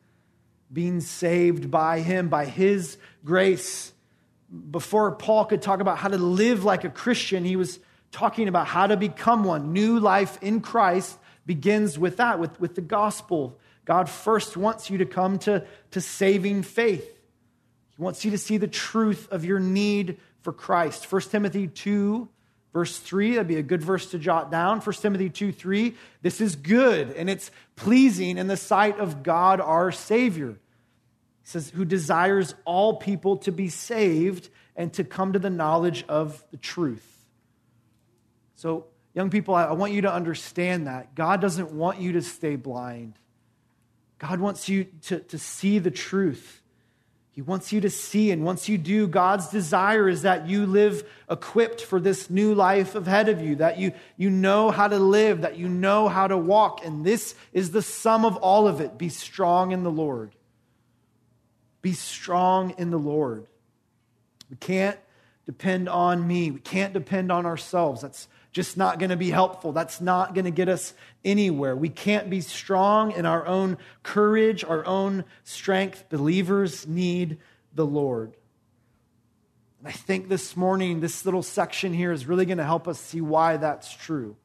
being 0.71 1.01
saved 1.01 1.69
by 1.69 1.99
Him, 1.99 2.29
by 2.29 2.45
His 2.45 2.97
grace. 3.25 3.91
Before 4.71 5.11
Paul 5.11 5.45
could 5.45 5.61
talk 5.61 5.81
about 5.81 5.97
how 5.97 6.07
to 6.07 6.17
live 6.17 6.63
like 6.63 6.85
a 6.85 6.89
Christian, 6.89 7.43
he 7.43 7.57
was 7.57 7.79
talking 8.13 8.47
about 8.47 8.67
how 8.67 8.87
to 8.87 8.95
become 8.95 9.43
one. 9.43 9.73
New 9.73 9.99
life 9.99 10.37
in 10.41 10.61
Christ 10.61 11.17
begins 11.45 11.99
with 11.99 12.17
that, 12.17 12.39
with, 12.39 12.57
with 12.61 12.75
the 12.75 12.81
gospel. 12.81 13.59
God 13.83 14.09
first 14.09 14.55
wants 14.55 14.89
you 14.89 14.99
to 14.99 15.05
come 15.05 15.39
to, 15.39 15.65
to 15.91 15.99
saving 15.99 16.63
faith. 16.63 17.14
He 17.97 18.03
wants 18.03 18.25
you 18.25 18.31
to 18.31 18.37
see 18.37 18.57
the 18.57 18.67
truth 18.67 19.27
of 19.31 19.45
your 19.45 19.59
need 19.59 20.17
for 20.41 20.51
Christ. 20.51 21.11
1 21.11 21.21
Timothy 21.23 21.67
2, 21.67 22.27
verse 22.73 22.97
3, 22.99 23.31
that'd 23.31 23.47
be 23.47 23.55
a 23.55 23.63
good 23.63 23.81
verse 23.81 24.11
to 24.11 24.19
jot 24.19 24.51
down. 24.51 24.81
1 24.81 24.95
Timothy 24.97 25.29
2, 25.29 25.51
3, 25.51 25.95
this 26.21 26.41
is 26.41 26.55
good 26.55 27.11
and 27.11 27.29
it's 27.29 27.51
pleasing 27.75 28.37
in 28.37 28.47
the 28.47 28.57
sight 28.57 28.99
of 28.99 29.23
God 29.23 29.61
our 29.61 29.91
Savior. 29.91 30.51
He 31.43 31.49
says, 31.49 31.69
who 31.69 31.85
desires 31.85 32.53
all 32.65 32.97
people 32.97 33.37
to 33.37 33.51
be 33.51 33.69
saved 33.69 34.49
and 34.75 34.91
to 34.93 35.03
come 35.03 35.33
to 35.33 35.39
the 35.39 35.49
knowledge 35.49 36.03
of 36.09 36.43
the 36.51 36.57
truth. 36.57 37.11
So, 38.55 38.87
young 39.13 39.29
people, 39.29 39.55
I 39.55 39.71
want 39.73 39.93
you 39.93 40.01
to 40.01 40.13
understand 40.13 40.87
that. 40.87 41.15
God 41.15 41.39
doesn't 41.39 41.71
want 41.71 41.99
you 41.99 42.13
to 42.13 42.21
stay 42.21 42.55
blind. 42.55 43.17
God 44.17 44.39
wants 44.39 44.67
you 44.67 44.85
to, 45.03 45.19
to 45.19 45.37
see 45.37 45.79
the 45.79 45.91
truth. 45.91 46.61
He 47.35 47.41
wants 47.41 47.73
you 47.73 47.81
to 47.81 47.89
see, 47.89 48.31
and 48.31 48.45
once 48.45 48.69
you 48.69 48.77
do, 48.77 49.07
God's 49.07 49.49
desire 49.49 50.07
is 50.07 50.21
that 50.21 50.47
you 50.47 50.65
live 50.65 51.03
equipped 51.29 51.81
for 51.81 51.99
this 51.99 52.29
new 52.29 52.55
life 52.55 52.95
ahead 52.95 53.27
of 53.27 53.41
you, 53.41 53.57
that 53.57 53.77
you, 53.77 53.91
you 54.15 54.29
know 54.29 54.71
how 54.71 54.87
to 54.87 54.97
live, 54.97 55.41
that 55.41 55.57
you 55.57 55.67
know 55.67 56.07
how 56.07 56.27
to 56.27 56.37
walk. 56.37 56.85
And 56.85 57.05
this 57.05 57.35
is 57.51 57.71
the 57.71 57.81
sum 57.81 58.23
of 58.23 58.37
all 58.37 58.69
of 58.69 58.79
it. 58.79 58.97
Be 58.97 59.09
strong 59.09 59.73
in 59.73 59.83
the 59.83 59.91
Lord. 59.91 60.33
Be 61.81 61.91
strong 61.91 62.73
in 62.77 62.89
the 62.89 62.97
Lord. 62.97 63.47
We 64.49 64.55
can't 64.55 64.97
depend 65.45 65.89
on 65.89 66.25
me, 66.25 66.51
we 66.51 66.61
can't 66.61 66.93
depend 66.93 67.33
on 67.33 67.45
ourselves. 67.45 68.01
That's 68.01 68.29
just 68.55 68.77
not 68.77 68.99
going 68.99 69.09
to 69.09 69.17
be 69.17 69.31
helpful. 69.31 69.73
That's 69.73 69.99
not 69.99 70.33
going 70.33 70.45
to 70.45 70.51
get 70.51 70.69
us 70.69 70.93
anywhere. 71.25 71.75
We 71.75 71.89
can't 71.89 72.29
be 72.29 72.39
strong 72.39 73.11
in 73.11 73.25
our 73.25 73.45
own 73.45 73.77
courage, 74.01 74.63
our 74.63 74.85
own 74.85 75.25
strength. 75.43 76.05
Believers 76.07 76.87
need 76.87 77.39
the 77.73 77.85
Lord. 77.85 78.37
And 79.79 79.89
I 79.89 79.91
think 79.91 80.29
this 80.29 80.55
morning, 80.55 81.01
this 81.01 81.25
little 81.25 81.43
section 81.43 81.93
here 81.93 82.13
is 82.13 82.27
really 82.27 82.45
going 82.45 82.59
to 82.59 82.63
help 82.63 82.87
us 82.87 82.97
see 82.97 83.19
why 83.19 83.57
that's 83.57 83.93
true. 83.93 84.37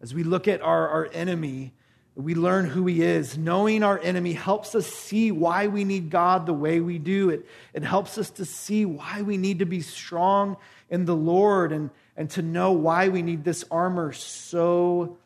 As 0.00 0.12
we 0.12 0.24
look 0.24 0.48
at 0.48 0.60
our, 0.60 0.88
our 0.88 1.08
enemy, 1.12 1.72
we 2.20 2.34
learn 2.34 2.66
who 2.66 2.86
he 2.86 3.02
is. 3.02 3.38
Knowing 3.38 3.82
our 3.82 3.98
enemy 3.98 4.32
helps 4.32 4.74
us 4.74 4.86
see 4.86 5.30
why 5.30 5.66
we 5.66 5.84
need 5.84 6.10
God 6.10 6.46
the 6.46 6.52
way 6.52 6.80
we 6.80 6.98
do. 6.98 7.30
It, 7.30 7.46
it 7.72 7.82
helps 7.82 8.18
us 8.18 8.30
to 8.30 8.44
see 8.44 8.84
why 8.84 9.22
we 9.22 9.36
need 9.36 9.60
to 9.60 9.66
be 9.66 9.80
strong 9.80 10.56
in 10.88 11.04
the 11.04 11.16
Lord 11.16 11.72
and, 11.72 11.90
and 12.16 12.28
to 12.30 12.42
know 12.42 12.72
why 12.72 13.08
we 13.08 13.22
need 13.22 13.44
this 13.44 13.64
armor 13.70 14.12
so 14.12 15.18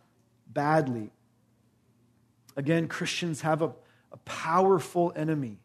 badly. 0.46 1.10
Again, 2.56 2.86
Christians 2.86 3.40
have 3.40 3.62
a, 3.62 3.72
a 4.12 4.16
powerful 4.24 5.12
enemy, 5.16 5.58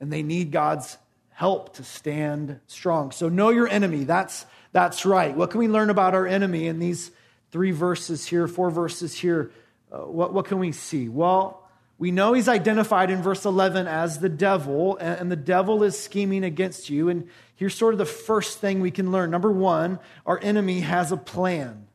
and 0.00 0.12
they 0.12 0.22
need 0.22 0.50
God's 0.50 0.98
help 1.30 1.74
to 1.76 1.84
stand 1.84 2.60
strong. 2.66 3.10
So, 3.10 3.28
know 3.28 3.50
your 3.50 3.68
enemy. 3.68 4.04
That's, 4.04 4.44
that's 4.72 5.06
right. 5.06 5.34
What 5.34 5.50
can 5.50 5.60
we 5.60 5.68
learn 5.68 5.88
about 5.88 6.14
our 6.14 6.26
enemy 6.26 6.66
in 6.66 6.78
these 6.78 7.10
three 7.50 7.70
verses 7.70 8.26
here, 8.26 8.46
four 8.46 8.70
verses 8.70 9.14
here? 9.14 9.50
Uh, 9.92 9.98
what, 9.98 10.32
what 10.32 10.46
can 10.46 10.58
we 10.58 10.72
see? 10.72 11.08
Well, 11.08 11.68
we 11.98 12.10
know 12.10 12.32
he's 12.32 12.48
identified 12.48 13.10
in 13.10 13.22
verse 13.22 13.44
11 13.44 13.86
as 13.86 14.18
the 14.18 14.28
devil, 14.28 14.96
and 14.96 15.30
the 15.30 15.36
devil 15.36 15.82
is 15.82 15.96
scheming 15.96 16.42
against 16.42 16.90
you. 16.90 17.08
And 17.08 17.28
here's 17.54 17.74
sort 17.74 17.94
of 17.94 17.98
the 17.98 18.06
first 18.06 18.58
thing 18.58 18.80
we 18.80 18.90
can 18.90 19.12
learn. 19.12 19.30
Number 19.30 19.52
one, 19.52 20.00
our 20.26 20.40
enemy 20.42 20.80
has 20.80 21.12
a 21.12 21.16
plan. 21.16 21.86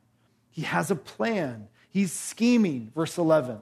He 0.50 0.62
has 0.62 0.90
a 0.90 0.96
plan. 0.96 1.68
He's 1.90 2.12
scheming, 2.12 2.90
verse 2.94 3.18
11. 3.18 3.58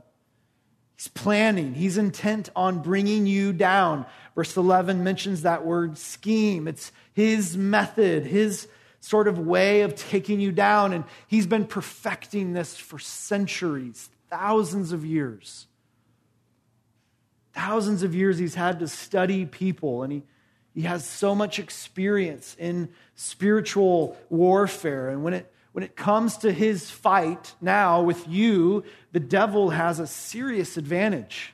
He's 0.97 1.09
planning. 1.09 1.75
He's 1.75 1.99
intent 1.99 2.49
on 2.55 2.81
bringing 2.81 3.27
you 3.27 3.53
down. 3.53 4.07
Verse 4.35 4.57
11 4.57 5.03
mentions 5.03 5.43
that 5.43 5.65
word 5.65 5.99
scheme. 5.99 6.69
It's 6.69 6.93
his 7.13 7.57
method, 7.57 8.25
his 8.25 8.69
sort 9.01 9.29
of 9.29 9.39
way 9.39 9.83
of 9.83 9.95
taking 9.95 10.41
you 10.41 10.53
down. 10.53 10.93
And 10.93 11.05
he's 11.27 11.47
been 11.47 11.67
perfecting 11.67 12.53
this 12.53 12.77
for 12.77 12.99
centuries, 12.99 14.09
thousands 14.31 14.93
of 14.93 15.05
years. 15.05 15.67
Thousands 17.53 18.03
of 18.03 18.15
years 18.15 18.39
he's 18.39 18.55
had 18.55 18.81
to 18.81 18.89
study 18.89 19.47
people 19.47 20.03
and 20.03 20.13
he, 20.13 20.23
he 20.75 20.83
has 20.83 21.07
so 21.07 21.35
much 21.35 21.59
experience 21.59 22.55
in 22.59 22.91
spiritual 23.15 24.17
warfare. 24.29 25.09
And 25.09 25.25
when 25.25 25.35
it 25.35 25.53
when 25.73 25.83
it 25.83 25.95
comes 25.95 26.39
to 26.39 26.53
his 26.53 26.91
fight 26.91 27.55
now 27.61 28.03
with 28.03 28.27
you 28.29 28.85
the 29.13 29.21
devil 29.21 29.71
has 29.71 29.99
a 30.01 30.07
serious 30.07 30.77
advantage. 30.77 31.53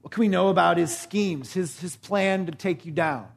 What 0.00 0.12
can 0.12 0.20
we 0.20 0.28
know 0.28 0.48
about 0.48 0.76
his 0.78 0.96
schemes 0.96 1.52
his, 1.52 1.80
his 1.80 1.96
plan 1.96 2.46
to 2.46 2.52
take 2.52 2.86
you 2.86 2.92
down? 2.92 3.28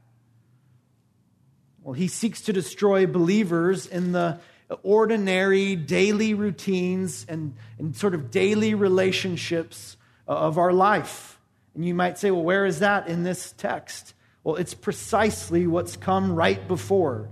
Well 1.81 1.93
he 1.93 2.07
seeks 2.07 2.41
to 2.41 2.53
destroy 2.53 3.07
believers 3.07 3.87
in 3.87 4.11
the 4.11 4.39
ordinary 4.83 5.75
daily 5.75 6.33
routines 6.33 7.25
and, 7.27 7.55
and 7.77 7.95
sort 7.95 8.13
of 8.13 8.31
daily 8.31 8.73
relationships 8.73 9.97
uh, 10.27 10.31
of 10.31 10.57
our 10.57 10.73
life. 10.73 11.39
And 11.75 11.85
you 11.85 11.93
might 11.93 12.17
say, 12.17 12.31
well, 12.31 12.43
where 12.43 12.65
is 12.65 12.79
that 12.79 13.07
in 13.07 13.23
this 13.23 13.53
text? 13.57 14.13
Well, 14.43 14.55
it's 14.55 14.73
precisely 14.73 15.67
what's 15.67 15.95
come 15.95 16.33
right 16.33 16.67
before. 16.67 17.29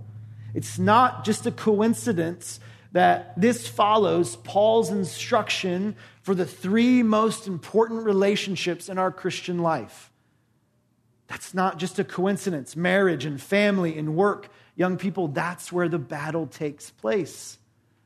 It's 0.53 0.79
not 0.79 1.25
just 1.25 1.45
a 1.45 1.51
coincidence 1.51 2.59
that 2.91 3.39
this 3.39 3.67
follows 3.67 4.35
Paul's 4.37 4.89
instruction 4.89 5.95
for 6.21 6.33
the 6.33 6.45
three 6.45 7.03
most 7.03 7.47
important 7.47 8.03
relationships 8.03 8.89
in 8.89 8.97
our 8.97 9.11
Christian 9.11 9.59
life 9.59 10.11
That's 11.29 11.53
not 11.53 11.77
just 11.77 11.99
a 11.99 12.03
coincidence. 12.03 12.75
Marriage 12.75 13.23
and 13.23 13.39
family 13.41 13.97
and 13.97 14.15
work, 14.15 14.49
young 14.75 14.97
people, 14.97 15.27
that's 15.27 15.71
where 15.71 15.87
the 15.87 15.99
battle 15.99 16.47
takes 16.47 16.89
place. 16.89 17.59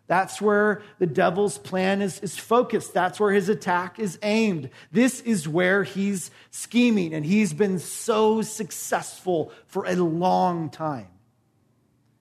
That's 0.07 0.41
where 0.41 0.81
the 0.99 1.07
devil's 1.07 1.57
plan 1.57 2.01
is, 2.01 2.19
is 2.19 2.37
focused. 2.37 2.93
That's 2.93 3.21
where 3.21 3.31
his 3.31 3.47
attack 3.47 3.97
is 3.97 4.19
aimed. 4.21 4.69
This 4.91 5.21
is 5.21 5.47
where 5.47 5.85
he's 5.85 6.29
scheming, 6.51 7.13
and 7.13 7.25
he's 7.25 7.53
been 7.53 7.79
so 7.79 8.41
successful 8.41 9.53
for 9.67 9.85
a 9.85 9.95
long 9.95 10.69
time. 10.69 11.07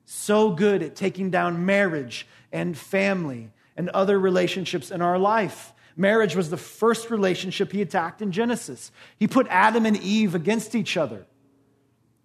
So 0.05 0.53
good 0.53 0.85
at 0.85 0.95
taking 0.95 1.31
down 1.31 1.67
marriage 1.67 2.29
and 2.53 2.79
family 2.79 3.51
and 3.77 3.89
other 3.89 4.21
relationships 4.21 4.93
in 4.93 5.03
our 5.03 5.19
life. 5.19 5.73
Marriage 5.97 6.35
was 6.35 6.51
the 6.51 6.57
first 6.57 7.11
relationship 7.11 7.73
he 7.73 7.83
attacked 7.83 8.23
in 8.23 8.33
Genesis. 8.33 8.93
He 9.19 9.27
put 9.27 9.47
Adam 9.49 9.87
and 9.87 9.97
Eve 9.97 10.35
against 10.35 10.75
each 10.75 10.97
other 10.97 11.27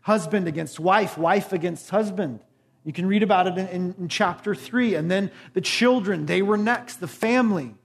husband 0.08 0.48
against 0.48 0.80
wife, 0.80 1.18
wife 1.18 1.52
against 1.52 1.90
husband. 1.90 2.40
You 2.86 2.94
can 2.94 3.06
read 3.06 3.24
about 3.24 3.48
it 3.48 3.58
in, 3.58 3.68
in, 3.68 3.96
in, 4.00 4.08
chapter 4.08 4.56
3. 4.56 4.96
And 4.96 5.12
then 5.12 5.32
the 5.54 5.60
children, 5.60 6.28
they 6.28 6.42
were 6.42 6.58
next, 6.58 7.02
the 7.02 7.10
family. 7.10 7.76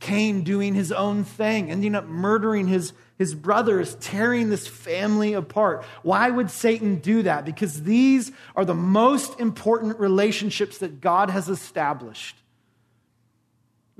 Cain 0.00 0.44
doing 0.44 0.74
his 0.74 0.92
own 0.92 1.24
thing, 1.24 1.70
ending 1.70 1.94
up 1.94 2.04
murdering 2.04 2.66
his, 2.66 2.92
his 3.16 3.34
brothers, 3.34 3.94
tearing 4.00 4.50
this 4.50 4.66
family 4.66 5.32
apart. 5.32 5.82
Why 6.02 6.28
would 6.28 6.50
Satan 6.50 6.96
do 6.96 7.22
that? 7.22 7.46
Because 7.46 7.84
these 7.84 8.30
are 8.54 8.66
the 8.66 8.74
most 8.74 9.40
important 9.40 9.98
relationships 9.98 10.76
that 10.78 11.00
God 11.00 11.30
has 11.30 11.48
established. 11.48 12.36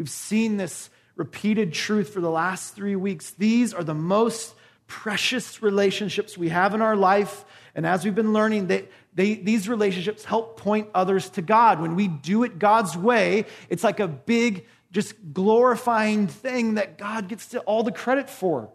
We've 0.03 0.11
seen 0.11 0.57
this 0.57 0.91
repeated 1.15 1.73
truth 1.73 2.13
for 2.13 2.21
the 2.21 2.29
last 2.29 2.75
three 2.75 2.97
weeks. 2.97 3.31
These 3.39 3.73
are 3.73 3.85
the 3.85 3.95
most 3.95 4.53
precious 4.89 5.63
relationships 5.63 6.37
we 6.37 6.49
have 6.49 6.75
in 6.75 6.83
our 6.83 6.97
life. 6.97 7.45
And 7.77 7.87
as 7.87 8.05
we've 8.05 8.13
been 8.13 8.33
learning, 8.33 8.67
they, 8.67 8.89
they, 9.15 9.37
these 9.37 9.69
relationships 9.69 10.25
help 10.25 10.59
point 10.59 10.89
others 10.93 11.31
to 11.31 11.41
God. 11.41 11.81
When 11.81 11.95
we 11.95 12.09
do 12.09 12.43
it 12.43 12.59
God's 12.59 12.97
way, 12.97 13.45
it's 13.69 13.85
like 13.85 14.01
a 14.01 14.09
big, 14.09 14.67
just 14.91 15.15
glorifying 15.33 16.27
thing 16.27 16.75
that 16.75 16.99
God 16.99 17.29
gets 17.29 17.55
all 17.55 17.85
the 17.85 17.93
credit 17.93 18.29
for. 18.29 18.73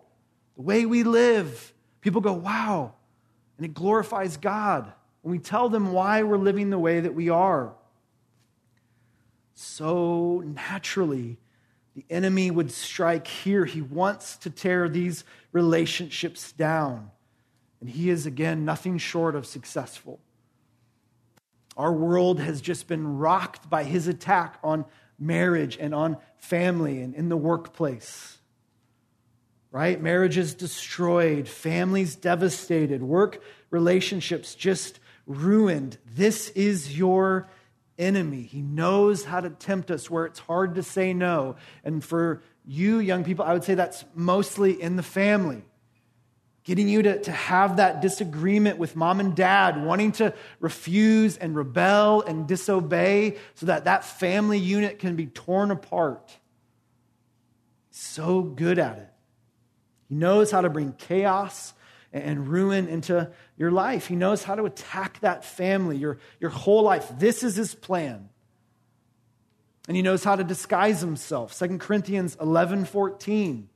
The 0.55 0.61
way 0.61 0.85
we 0.85 1.03
live, 1.03 1.73
people 1.99 2.21
go, 2.21 2.31
wow. 2.31 2.93
And 3.57 3.65
it 3.65 3.73
glorifies 3.73 4.37
God. 4.37 4.93
When 5.23 5.33
we 5.33 5.39
tell 5.39 5.67
them 5.67 5.91
why 5.91 6.23
we're 6.23 6.37
living 6.37 6.69
the 6.69 6.79
way 6.79 7.01
that 7.01 7.13
we 7.13 7.27
are. 7.27 7.73
So 9.59 10.43
naturally, 10.45 11.39
the 11.95 12.05
enemy 12.11 12.51
would 12.51 12.71
strike 12.71 13.25
here. 13.25 13.65
He 13.65 13.81
wants 13.81 14.37
to 14.37 14.51
tear 14.51 14.87
these 14.87 15.23
relationships 15.51 16.51
down. 16.51 17.09
And 17.81 17.89
he 17.89 18.11
is, 18.11 18.27
again, 18.27 18.65
nothing 18.65 18.99
short 18.99 19.33
of 19.33 19.47
successful. 19.47 20.19
Our 21.75 21.91
world 21.91 22.39
has 22.39 22.61
just 22.61 22.87
been 22.87 23.17
rocked 23.17 23.67
by 23.67 23.83
his 23.83 24.07
attack 24.07 24.59
on 24.63 24.85
marriage 25.17 25.75
and 25.79 25.95
on 25.95 26.17
family 26.37 27.01
and 27.01 27.15
in 27.15 27.29
the 27.29 27.35
workplace. 27.35 28.37
Right? 29.71 29.99
Marriage 29.99 30.37
is 30.37 30.53
destroyed, 30.53 31.47
families 31.47 32.15
devastated, 32.15 33.01
work 33.01 33.41
relationships 33.71 34.53
just 34.53 34.99
ruined. 35.25 35.97
This 36.05 36.49
is 36.49 36.95
your 36.95 37.49
enemy. 37.97 38.43
He 38.43 38.61
knows 38.61 39.25
how 39.25 39.39
to 39.39 39.49
tempt 39.49 39.91
us 39.91 40.09
where 40.09 40.25
it's 40.25 40.39
hard 40.39 40.75
to 40.75 40.83
say 40.83 41.13
no. 41.13 41.55
And 41.83 42.03
for 42.03 42.41
you, 42.65 42.99
young 42.99 43.23
people, 43.23 43.45
I 43.45 43.53
would 43.53 43.63
say 43.63 43.75
that's 43.75 44.05
mostly 44.13 44.81
in 44.81 44.95
the 44.95 45.03
family 45.03 45.63
getting 46.67 46.89
you 46.89 47.01
to, 47.01 47.21
to 47.21 47.31
have 47.31 47.77
that 47.77 48.01
disagreement 48.01 48.77
with 48.77 48.93
mom 48.93 49.21
and 49.21 49.33
dad, 49.33 49.81
wanting 49.81 50.11
to 50.11 50.33
refuse 50.59 51.37
and 51.37 51.55
rebel 51.55 52.21
and 52.23 52.45
disobey 52.45 53.37
so 53.53 53.67
that 53.67 53.85
that 53.85 54.03
family 54.03 54.59
unit 54.59 54.99
can 54.99 55.15
be 55.15 55.27
torn 55.27 55.71
apart. 55.71 56.37
So 57.89 58.41
good 58.41 58.79
at 58.79 58.97
it. 58.97 59.09
He 60.09 60.15
knows 60.15 60.51
how 60.51 60.59
to 60.59 60.69
bring 60.69 60.91
chaos 60.91 61.73
and 62.21 62.47
ruin 62.47 62.87
into 62.87 63.31
your 63.57 63.71
life. 63.71 64.07
He 64.07 64.15
knows 64.15 64.43
how 64.43 64.55
to 64.55 64.65
attack 64.65 65.19
that 65.21 65.45
family, 65.45 65.97
your, 65.97 66.19
your 66.39 66.49
whole 66.49 66.83
life. 66.83 67.11
This 67.17 67.43
is 67.43 67.55
his 67.55 67.75
plan. 67.75 68.29
And 69.87 69.95
he 69.95 70.01
knows 70.01 70.23
how 70.23 70.35
to 70.35 70.43
disguise 70.43 71.01
himself. 71.01 71.57
2 71.57 71.77
Corinthians 71.77 72.37
11 72.41 72.85
14 72.85 73.69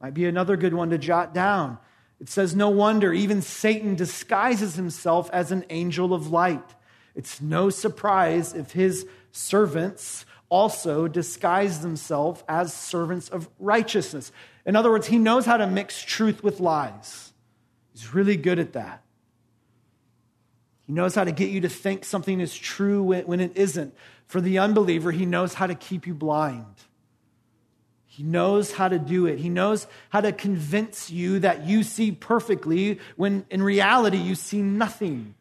might 0.00 0.14
be 0.14 0.26
another 0.26 0.56
good 0.56 0.74
one 0.74 0.90
to 0.90 0.98
jot 0.98 1.34
down. 1.34 1.78
It 2.20 2.28
says, 2.28 2.54
No 2.54 2.70
wonder 2.70 3.12
even 3.12 3.42
Satan 3.42 3.94
disguises 3.94 4.74
himself 4.74 5.28
as 5.32 5.52
an 5.52 5.64
angel 5.70 6.14
of 6.14 6.30
light. 6.30 6.74
It's 7.14 7.40
no 7.40 7.70
surprise 7.70 8.54
if 8.54 8.72
his 8.72 9.06
servants 9.32 10.24
also 10.48 11.08
disguise 11.08 11.80
themselves 11.80 12.42
as 12.48 12.72
servants 12.72 13.28
of 13.28 13.48
righteousness. 13.58 14.32
In 14.64 14.76
other 14.76 14.90
words, 14.90 15.06
he 15.06 15.18
knows 15.18 15.44
how 15.44 15.56
to 15.56 15.66
mix 15.66 16.02
truth 16.02 16.42
with 16.42 16.60
lies. 16.60 17.27
He's 17.98 18.14
really 18.14 18.36
good 18.36 18.60
at 18.60 18.74
that. 18.74 19.02
He 20.86 20.92
knows 20.92 21.16
how 21.16 21.24
to 21.24 21.32
get 21.32 21.50
you 21.50 21.62
to 21.62 21.68
think 21.68 22.04
something 22.04 22.38
is 22.38 22.56
true 22.56 23.02
when 23.02 23.40
it 23.40 23.56
isn't. 23.56 23.92
For 24.26 24.40
the 24.40 24.60
unbeliever, 24.60 25.10
he 25.10 25.26
knows 25.26 25.54
how 25.54 25.66
to 25.66 25.74
keep 25.74 26.06
you 26.06 26.14
blind. 26.14 26.76
He 28.06 28.22
knows 28.22 28.72
how 28.72 28.88
to 28.88 29.00
do 29.00 29.26
it. 29.26 29.40
He 29.40 29.48
knows 29.48 29.88
how 30.10 30.20
to 30.20 30.30
convince 30.30 31.10
you 31.10 31.40
that 31.40 31.66
you 31.66 31.82
see 31.82 32.12
perfectly 32.12 33.00
when 33.16 33.44
in 33.50 33.64
reality 33.64 34.18
you 34.18 34.36
see 34.36 34.62
nothing. 34.62 35.34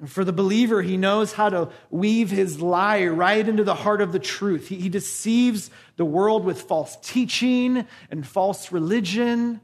And 0.00 0.10
for 0.10 0.24
the 0.24 0.32
believer, 0.32 0.80
he 0.80 0.96
knows 0.96 1.34
how 1.34 1.50
to 1.50 1.68
weave 1.90 2.30
his 2.30 2.58
lie 2.58 3.04
right 3.04 3.46
into 3.46 3.64
the 3.64 3.74
heart 3.74 4.00
of 4.00 4.12
the 4.12 4.18
truth. 4.18 4.68
He, 4.68 4.76
he 4.76 4.88
deceives 4.88 5.70
the 5.96 6.06
world 6.06 6.44
with 6.44 6.62
false 6.62 6.96
teaching 7.02 7.86
and 8.10 8.26
false 8.26 8.72
religion. 8.72 9.60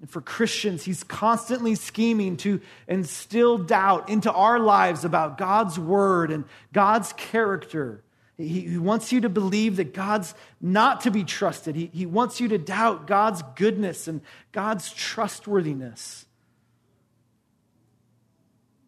And 0.00 0.10
for 0.10 0.20
Christians, 0.20 0.84
he's 0.84 1.02
constantly 1.02 1.74
scheming 1.74 2.36
to 2.38 2.60
instill 2.86 3.58
doubt 3.58 4.08
into 4.08 4.30
our 4.30 4.58
lives 4.58 5.04
about 5.04 5.38
God's 5.38 5.78
word 5.78 6.30
and 6.30 6.44
God's 6.72 7.12
character. 7.14 8.02
He, 8.36 8.60
he 8.60 8.78
wants 8.78 9.12
you 9.12 9.22
to 9.22 9.30
believe 9.30 9.76
that 9.76 9.94
God's 9.94 10.34
not 10.60 11.02
to 11.02 11.10
be 11.10 11.24
trusted. 11.24 11.74
He, 11.74 11.90
he 11.92 12.04
wants 12.04 12.40
you 12.40 12.48
to 12.48 12.58
doubt 12.58 13.06
God's 13.06 13.42
goodness 13.54 14.06
and 14.06 14.20
God's 14.52 14.92
trustworthiness. 14.92 16.25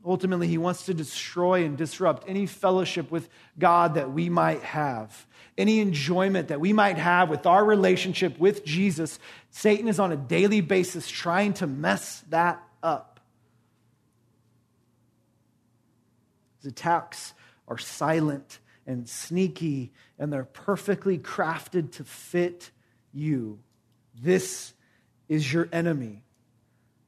Ultimately, 0.09 0.49
he 0.49 0.57
wants 0.57 0.87
to 0.87 0.95
destroy 0.95 1.67
and 1.67 1.77
disrupt 1.77 2.27
any 2.27 2.47
fellowship 2.47 3.11
with 3.11 3.29
God 3.59 3.97
that 3.97 4.11
we 4.11 4.31
might 4.31 4.63
have, 4.63 5.27
any 5.59 5.81
enjoyment 5.81 6.49
that 6.49 6.61
we 6.61 6.73
might 6.73 6.97
have 6.97 7.29
with 7.29 7.45
our 7.45 7.63
relationship 7.63 8.39
with 8.39 8.65
Jesus. 8.65 9.19
Satan 9.51 9.87
is 9.87 10.01
on 10.01 10.11
a 10.11 10.17
daily 10.17 10.63
basis 10.63 11.11
trying 11.11 11.53
to 11.55 11.67
mess 11.67 12.25
that 12.31 12.63
up. 12.83 13.21
His 16.63 16.73
attacks 16.73 17.35
are 17.69 17.77
silent 17.77 18.61
and 18.87 19.07
sneaky, 19.07 19.93
and 20.19 20.33
they're 20.33 20.45
perfectly 20.45 21.19
crafted 21.19 21.93
to 21.93 22.05
fit 22.05 22.71
you. 23.13 23.59
This 24.19 24.73
is 25.29 25.53
your 25.53 25.69
enemy. 25.71 26.23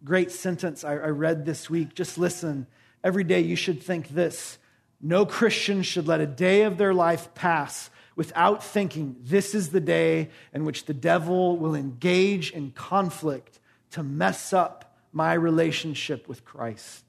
Great 0.05 0.31
sentence 0.31 0.85
I, 0.85 0.93
I 0.97 1.09
read 1.09 1.47
this 1.47 1.71
week. 1.71 1.95
Just 1.95 2.19
listen. 2.19 2.67
Every 3.03 3.25
day 3.25 3.41
you 3.41 3.57
should 3.57 3.83
think 3.83 4.09
this 4.09 4.59
No 5.01 5.25
Christian 5.25 5.83
should 5.83 6.07
let 6.07 6.21
a 6.21 6.27
day 6.27 6.63
of 6.63 6.77
their 6.77 6.93
life 6.93 7.35
pass 7.35 7.91
without 8.17 8.63
thinking 8.63 9.17
this 9.23 9.55
is 9.55 9.71
the 9.71 9.81
day 9.81 10.29
in 10.53 10.65
which 10.65 10.85
the 10.85 10.95
devil 10.95 11.57
will 11.57 11.75
engage 11.75 12.51
in 12.51 12.71
conflict 12.73 13.59
to 13.93 14.03
mess 14.03 14.53
up 14.53 14.95
my 15.13 15.33
relationship 15.33 16.29
with 16.29 16.45
Christ. 16.45 17.05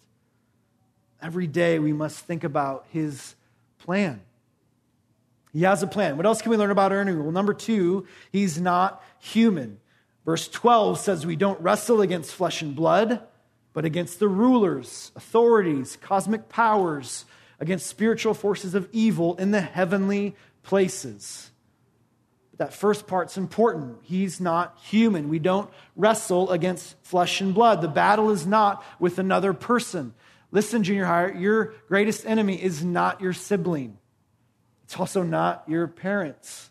Every 1.21 1.47
day 1.47 1.79
we 1.79 1.93
must 1.93 2.19
think 2.19 2.43
about 2.43 2.85
his 2.91 3.35
plan. 3.79 4.21
He 5.53 5.63
has 5.63 5.83
a 5.83 5.87
plan. 5.87 6.17
What 6.17 6.25
else 6.25 6.41
can 6.41 6.49
we 6.49 6.57
learn 6.57 6.71
about 6.71 6.93
Ernie? 6.93 7.13
Well, 7.13 7.31
number 7.31 7.53
two, 7.53 8.07
he's 8.31 8.59
not 8.59 9.03
human. 9.19 9.79
Verse 10.25 10.47
12 10.47 10.99
says 10.99 11.25
we 11.25 11.35
don't 11.35 11.59
wrestle 11.61 12.01
against 12.01 12.33
flesh 12.33 12.61
and 12.61 12.75
blood, 12.75 13.21
but 13.73 13.85
against 13.85 14.19
the 14.19 14.27
rulers, 14.27 15.11
authorities, 15.15 15.97
cosmic 16.01 16.49
powers, 16.49 17.25
against 17.59 17.85
spiritual 17.85 18.33
forces 18.33 18.73
of 18.73 18.89
evil 18.91 19.35
in 19.35 19.51
the 19.51 19.61
heavenly 19.61 20.35
places. 20.63 21.51
But 22.49 22.59
that 22.59 22.73
first 22.73 23.05
part's 23.05 23.37
important. 23.37 23.99
He's 24.01 24.41
not 24.41 24.77
human. 24.81 25.29
We 25.29 25.39
don't 25.39 25.69
wrestle 25.95 26.49
against 26.49 26.95
flesh 27.03 27.39
and 27.39 27.53
blood. 27.53 27.81
The 27.81 27.87
battle 27.87 28.31
is 28.31 28.47
not 28.47 28.83
with 28.99 29.19
another 29.19 29.53
person. 29.53 30.13
Listen, 30.51 30.83
junior 30.83 31.05
higher, 31.05 31.33
your 31.33 31.75
greatest 31.87 32.25
enemy 32.25 32.61
is 32.61 32.83
not 32.83 33.21
your 33.21 33.33
sibling. 33.33 33.97
It's 34.83 34.99
also 34.99 35.23
not 35.23 35.63
your 35.67 35.87
parents. 35.87 36.70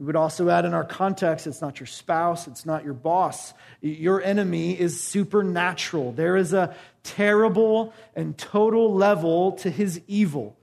We 0.00 0.06
would 0.06 0.16
also 0.16 0.48
add 0.48 0.64
in 0.64 0.72
our 0.72 0.82
context 0.82 1.46
it's 1.46 1.60
not 1.60 1.78
your 1.78 1.86
spouse, 1.86 2.46
it's 2.46 2.64
not 2.64 2.84
your 2.84 2.94
boss. 2.94 3.52
Your 3.82 4.22
enemy 4.22 4.72
is 4.72 4.98
supernatural. 4.98 6.12
There 6.12 6.38
is 6.38 6.54
a 6.54 6.74
terrible 7.02 7.92
and 8.16 8.36
total 8.38 8.94
level 8.94 9.52
to 9.58 9.68
his 9.68 10.00
evil. 10.06 10.56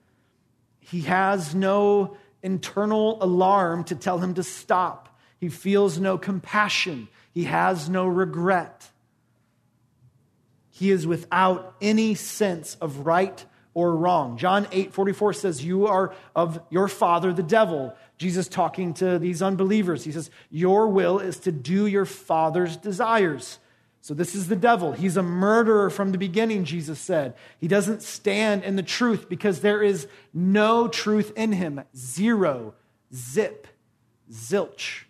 He 0.79 1.01
has 1.01 1.53
no 1.53 2.17
internal 2.41 3.21
alarm 3.21 3.83
to 3.85 3.95
tell 3.95 4.17
him 4.17 4.33
to 4.33 4.43
stop, 4.43 5.19
he 5.39 5.49
feels 5.49 5.99
no 5.99 6.17
compassion, 6.17 7.07
he 7.31 7.43
has 7.43 7.87
no 7.87 8.07
regret. 8.07 8.89
He 10.71 10.89
is 10.89 11.05
without 11.05 11.75
any 11.79 12.15
sense 12.15 12.73
of 12.81 13.05
right 13.05 13.45
or 13.75 13.95
wrong. 13.95 14.37
John 14.37 14.67
8 14.71 14.91
44 14.91 15.33
says, 15.33 15.63
You 15.63 15.85
are 15.85 16.15
of 16.35 16.59
your 16.71 16.87
father, 16.87 17.31
the 17.31 17.43
devil. 17.43 17.95
Jesus 18.17 18.47
talking 18.47 18.93
to 18.95 19.19
these 19.19 19.41
unbelievers. 19.41 20.03
He 20.03 20.11
says, 20.11 20.29
Your 20.49 20.87
will 20.87 21.19
is 21.19 21.39
to 21.41 21.51
do 21.51 21.85
your 21.85 22.05
father's 22.05 22.75
desires. 22.75 23.59
So, 24.01 24.13
this 24.13 24.35
is 24.35 24.47
the 24.47 24.55
devil. 24.55 24.93
He's 24.93 25.17
a 25.17 25.23
murderer 25.23 25.89
from 25.89 26.11
the 26.11 26.17
beginning, 26.17 26.63
Jesus 26.63 26.99
said. 26.99 27.35
He 27.59 27.67
doesn't 27.67 28.01
stand 28.01 28.63
in 28.63 28.75
the 28.75 28.83
truth 28.83 29.27
because 29.29 29.61
there 29.61 29.83
is 29.83 30.07
no 30.33 30.87
truth 30.87 31.33
in 31.35 31.51
him. 31.51 31.81
Zero, 31.95 32.73
zip, 33.13 33.67
zilch, 34.31 35.03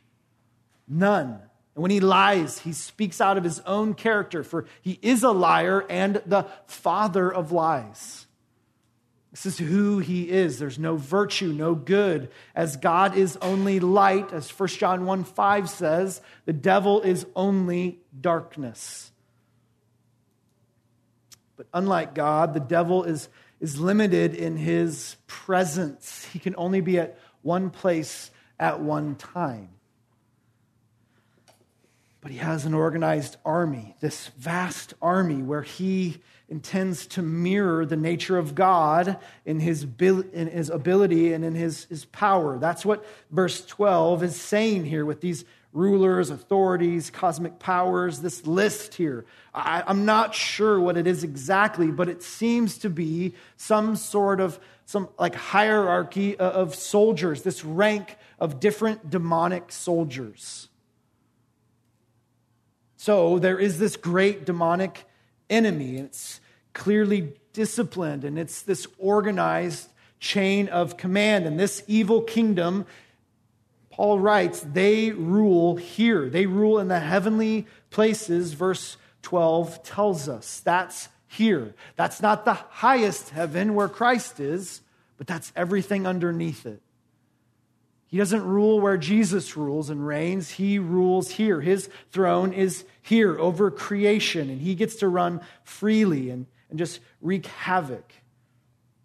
none. 0.87 1.41
And 1.75 1.81
when 1.81 1.91
he 1.91 1.99
lies, 1.99 2.59
he 2.59 2.73
speaks 2.73 3.21
out 3.21 3.37
of 3.37 3.43
his 3.43 3.59
own 3.61 3.93
character, 3.93 4.43
for 4.43 4.65
he 4.81 4.97
is 5.03 5.23
a 5.23 5.29
liar 5.31 5.85
and 5.89 6.21
the 6.25 6.47
father 6.65 7.31
of 7.31 7.51
lies. 7.51 8.26
This 9.37 9.59
is 9.59 9.67
who 9.67 9.99
he 9.99 10.31
is. 10.31 10.57
There's 10.57 10.79
no 10.79 10.95
virtue, 10.95 11.53
no 11.53 11.75
good. 11.75 12.31
As 12.55 12.75
God 12.75 13.15
is 13.15 13.37
only 13.39 13.79
light, 13.79 14.33
as 14.33 14.49
1 14.49 14.69
John 14.69 15.05
1 15.05 15.23
5 15.25 15.69
says, 15.69 16.21
the 16.45 16.53
devil 16.53 17.01
is 17.01 17.27
only 17.35 17.99
darkness. 18.19 19.11
But 21.55 21.67
unlike 21.71 22.15
God, 22.15 22.55
the 22.55 22.59
devil 22.59 23.03
is, 23.03 23.29
is 23.59 23.79
limited 23.79 24.33
in 24.33 24.57
his 24.57 25.17
presence. 25.27 26.25
He 26.33 26.39
can 26.39 26.55
only 26.57 26.81
be 26.81 26.97
at 26.97 27.19
one 27.43 27.69
place 27.69 28.31
at 28.59 28.79
one 28.79 29.15
time. 29.15 29.69
But 32.21 32.31
he 32.31 32.39
has 32.39 32.65
an 32.65 32.73
organized 32.73 33.37
army, 33.45 33.95
this 33.99 34.29
vast 34.39 34.95
army 34.99 35.43
where 35.43 35.61
he 35.61 36.23
intends 36.49 37.07
to 37.07 37.21
mirror 37.21 37.85
the 37.85 37.97
nature 37.97 38.37
of 38.37 38.55
God 38.55 39.17
in 39.45 39.59
his, 39.59 39.85
in 39.99 40.47
his 40.47 40.69
ability 40.69 41.33
and 41.33 41.43
in 41.43 41.55
his, 41.55 41.85
his 41.85 42.05
power. 42.05 42.57
That's 42.57 42.85
what 42.85 43.05
verse 43.31 43.65
12 43.65 44.23
is 44.23 44.39
saying 44.39 44.85
here 44.85 45.05
with 45.05 45.19
these 45.19 45.43
rulers, 45.73 46.29
authorities, 46.29 47.09
cosmic 47.09 47.59
powers, 47.59 48.21
this 48.21 48.47
list 48.47 48.95
here. 48.95 49.25
I, 49.53 49.83
I'm 49.85 50.05
not 50.05 50.33
sure 50.33 50.79
what 50.79 50.97
it 50.97 51.05
is 51.05 51.23
exactly, 51.23 51.91
but 51.91 52.07
it 52.07 52.23
seems 52.23 52.77
to 52.79 52.89
be 52.89 53.35
some 53.57 53.95
sort 53.95 54.39
of 54.39 54.59
some 54.85 55.09
like 55.19 55.35
hierarchy 55.35 56.37
of 56.37 56.73
soldiers, 56.73 57.43
this 57.43 57.65
rank 57.65 58.15
of 58.39 58.61
different 58.61 59.09
demonic 59.09 59.69
soldiers. 59.69 60.69
So 62.95 63.37
there 63.37 63.59
is 63.59 63.79
this 63.79 63.97
great 63.97 64.45
demonic 64.45 65.05
enemy. 65.49 65.97
It's 65.97 66.39
clearly 66.73 67.33
disciplined 67.53 68.23
and 68.23 68.37
it's 68.37 68.61
this 68.61 68.87
organized 68.97 69.89
chain 70.19 70.67
of 70.67 70.97
command. 70.97 71.45
And 71.45 71.59
this 71.59 71.83
evil 71.87 72.21
kingdom, 72.21 72.85
Paul 73.89 74.19
writes, 74.19 74.61
they 74.61 75.11
rule 75.11 75.75
here. 75.75 76.29
They 76.29 76.45
rule 76.45 76.79
in 76.79 76.87
the 76.87 76.99
heavenly 76.99 77.67
places, 77.89 78.53
verse 78.53 78.97
12 79.23 79.83
tells 79.83 80.29
us. 80.29 80.61
That's 80.61 81.09
here. 81.27 81.75
That's 81.95 82.21
not 82.21 82.45
the 82.45 82.53
highest 82.53 83.29
heaven 83.29 83.75
where 83.75 83.89
Christ 83.89 84.39
is, 84.39 84.81
but 85.17 85.27
that's 85.27 85.51
everything 85.55 86.07
underneath 86.07 86.65
it. 86.65 86.81
He 88.07 88.17
doesn't 88.17 88.45
rule 88.45 88.79
where 88.79 88.97
Jesus 88.97 89.57
rules 89.57 89.89
and 89.89 90.05
reigns. 90.05 90.51
He 90.51 90.79
rules 90.79 91.31
here. 91.31 91.59
His 91.59 91.89
throne 92.11 92.53
is 92.53 92.85
here 93.01 93.37
over 93.37 93.69
creation, 93.69 94.49
and 94.49 94.61
he 94.61 94.75
gets 94.75 94.95
to 94.97 95.09
run 95.09 95.41
freely 95.63 96.29
and, 96.29 96.45
and 96.69 96.79
just 96.79 97.01
wreak 97.21 97.45
havoc. 97.47 98.13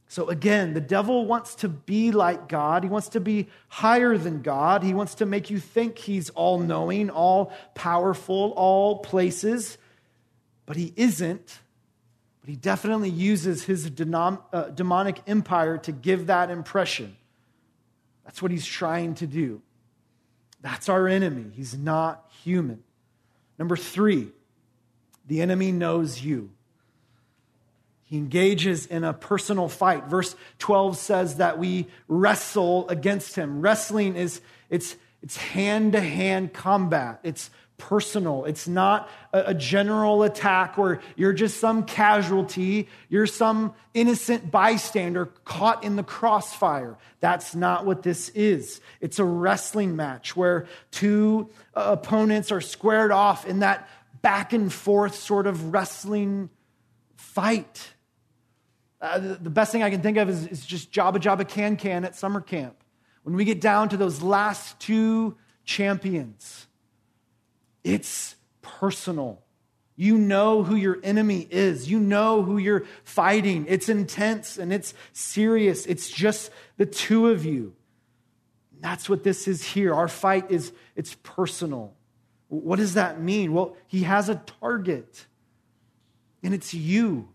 So 0.07 0.29
again, 0.29 0.75
the 0.75 0.81
devil 0.81 1.27
wants 1.27 1.55
to 1.57 1.69
be 1.69 2.13
like 2.13 2.47
God. 2.47 2.85
He 2.85 2.91
wants 2.91 3.09
to 3.11 3.21
be 3.21 3.49
higher 3.69 4.17
than 4.19 4.43
God. 4.43 4.83
He 4.83 4.95
wants 4.95 5.17
to 5.17 5.27
make 5.27 5.51
you 5.51 5.59
think 5.59 5.99
he's 5.99 6.29
all 6.31 6.59
knowing, 6.59 7.11
all 7.11 7.51
powerful, 7.75 8.53
all 8.55 8.99
places. 8.99 9.79
But 10.67 10.77
he 10.77 10.93
isn't. 10.97 11.61
But 12.43 12.51
he 12.51 12.57
definitely 12.57 13.09
uses 13.09 13.65
his 13.65 13.87
uh, 13.87 14.65
demonic 14.75 15.23
empire 15.27 15.79
to 15.79 15.93
give 15.93 16.27
that 16.27 16.51
impression. 16.51 17.17
That's 18.33 18.41
what 18.41 18.51
he's 18.51 18.65
trying 18.65 19.17
to 19.17 19.27
do. 19.27 19.61
That's 20.63 20.89
our 20.89 21.07
enemy. 21.07 21.51
He's 21.55 21.77
not 21.77 22.31
human. 22.43 22.83
Number 23.59 23.77
three, 23.77 24.29
the 25.27 25.43
enemy 25.43 25.71
knows 25.71 26.23
you. 26.23 26.51
He 28.05 28.17
engages 28.17 28.87
in 28.87 29.05
a 29.05 29.13
personal 29.13 29.69
fight. 29.69 30.07
Verse 30.07 30.35
12 30.61 30.97
says 30.97 31.37
that 31.37 31.59
we 31.59 31.89
wrestle 32.09 32.89
against 32.89 33.37
him. 33.37 33.61
Wrestling 33.61 34.17
is 34.17 34.41
it's 34.71 34.97
it's 35.23 35.37
hand-to-hand 35.37 36.55
combat. 36.55 37.21
It's 37.23 37.51
personal. 37.89 38.45
It's 38.45 38.69
not 38.69 39.11
a, 39.33 39.53
general 39.55 40.23
attack 40.23 40.79
where 40.79 41.01
you're 41.17 41.33
just 41.33 41.59
some 41.59 41.85
casualty, 41.85 42.89
you're 43.09 43.27
some 43.27 43.75
innocent 43.93 44.53
bystander 44.53 45.27
caught 45.45 45.83
in 45.83 45.97
the 45.97 46.05
crossfire. 46.05 46.97
That's 47.19 47.57
not 47.57 47.85
what 47.85 48.05
this 48.05 48.29
is. 48.31 48.81
It's 49.01 49.19
a 49.19 49.25
wrestling 49.25 49.97
match 49.97 50.37
where 50.37 50.69
two 50.93 51.51
uh, 51.75 51.97
opponents 51.99 52.53
are 52.53 52.61
squared 52.61 53.11
off 53.11 53.47
in 53.47 53.59
that 53.59 53.89
back 54.23 54.53
and 54.53 54.73
forth 54.73 55.17
sort 55.17 55.49
of 55.49 55.73
wrestling 55.73 56.51
fight. 57.17 57.95
Uh, 59.01 59.19
the, 59.19 59.35
the, 59.35 59.51
best 59.51 59.73
thing 59.73 59.83
I 59.83 59.91
can 59.91 60.03
think 60.03 60.19
of 60.19 60.29
is, 60.29 60.47
is 60.47 60.65
just 60.65 60.93
Jabba 60.93 61.17
Jabba 61.17 61.49
Can 61.49 61.77
Can 61.77 62.05
at 62.05 62.15
summer 62.15 62.41
camp. 62.41 62.77
When 63.25 63.35
we 63.35 63.45
get 63.45 63.61
down 63.61 63.89
to 63.89 63.97
those 63.97 64.23
last 64.23 64.79
two 64.79 65.37
champions, 65.65 66.69
it's 67.85 68.37
personal. 68.61 69.43
You 69.97 70.17
know 70.17 70.63
who 70.63 70.75
your 70.75 70.99
enemy 71.03 71.47
is. 71.51 71.91
You 71.91 72.01
know 72.01 72.43
who 72.43 72.59
you're 72.59 72.85
fighting. 73.05 73.67
It's 73.69 73.89
intense 73.89 74.59
and 74.59 74.73
it's 74.73 74.95
serious. 75.13 75.87
It's 75.87 76.11
just 76.11 76.51
the 76.77 76.87
two 76.87 77.29
of 77.29 77.45
you. 77.45 77.75
That's 78.81 79.09
what 79.09 79.23
this 79.23 79.47
is 79.47 79.63
here. 79.63 79.95
Our 79.95 80.09
fight 80.09 80.51
is 80.51 80.73
it's 80.97 81.17
personal. 81.23 81.95
What 82.49 82.77
does 82.77 82.95
that 82.95 83.21
mean? 83.21 83.53
Well, 83.53 83.77
he 83.87 84.03
has 84.03 84.29
a 84.29 84.37
target. 84.61 85.27
And 86.43 86.53
it's 86.53 86.75
you. 86.75 87.29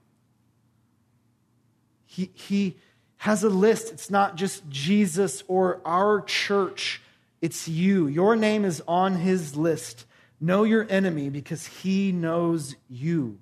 He, 2.06 2.32
he 2.34 2.78
has 3.18 3.44
a 3.44 3.50
list. 3.50 3.92
It's 3.92 4.10
not 4.10 4.36
just 4.36 4.68
Jesus 4.70 5.44
or 5.48 5.82
our 5.86 6.22
church, 6.22 7.02
it's 7.42 7.68
you. 7.68 8.08
Your 8.08 8.36
name 8.36 8.66
is 8.66 8.82
on 8.88 9.16
his 9.16 9.56
list. 9.56 10.06
Know 10.40 10.64
your 10.64 10.86
enemy 10.90 11.30
because 11.30 11.66
he 11.66 12.12
knows 12.12 12.76
you. 12.90 13.40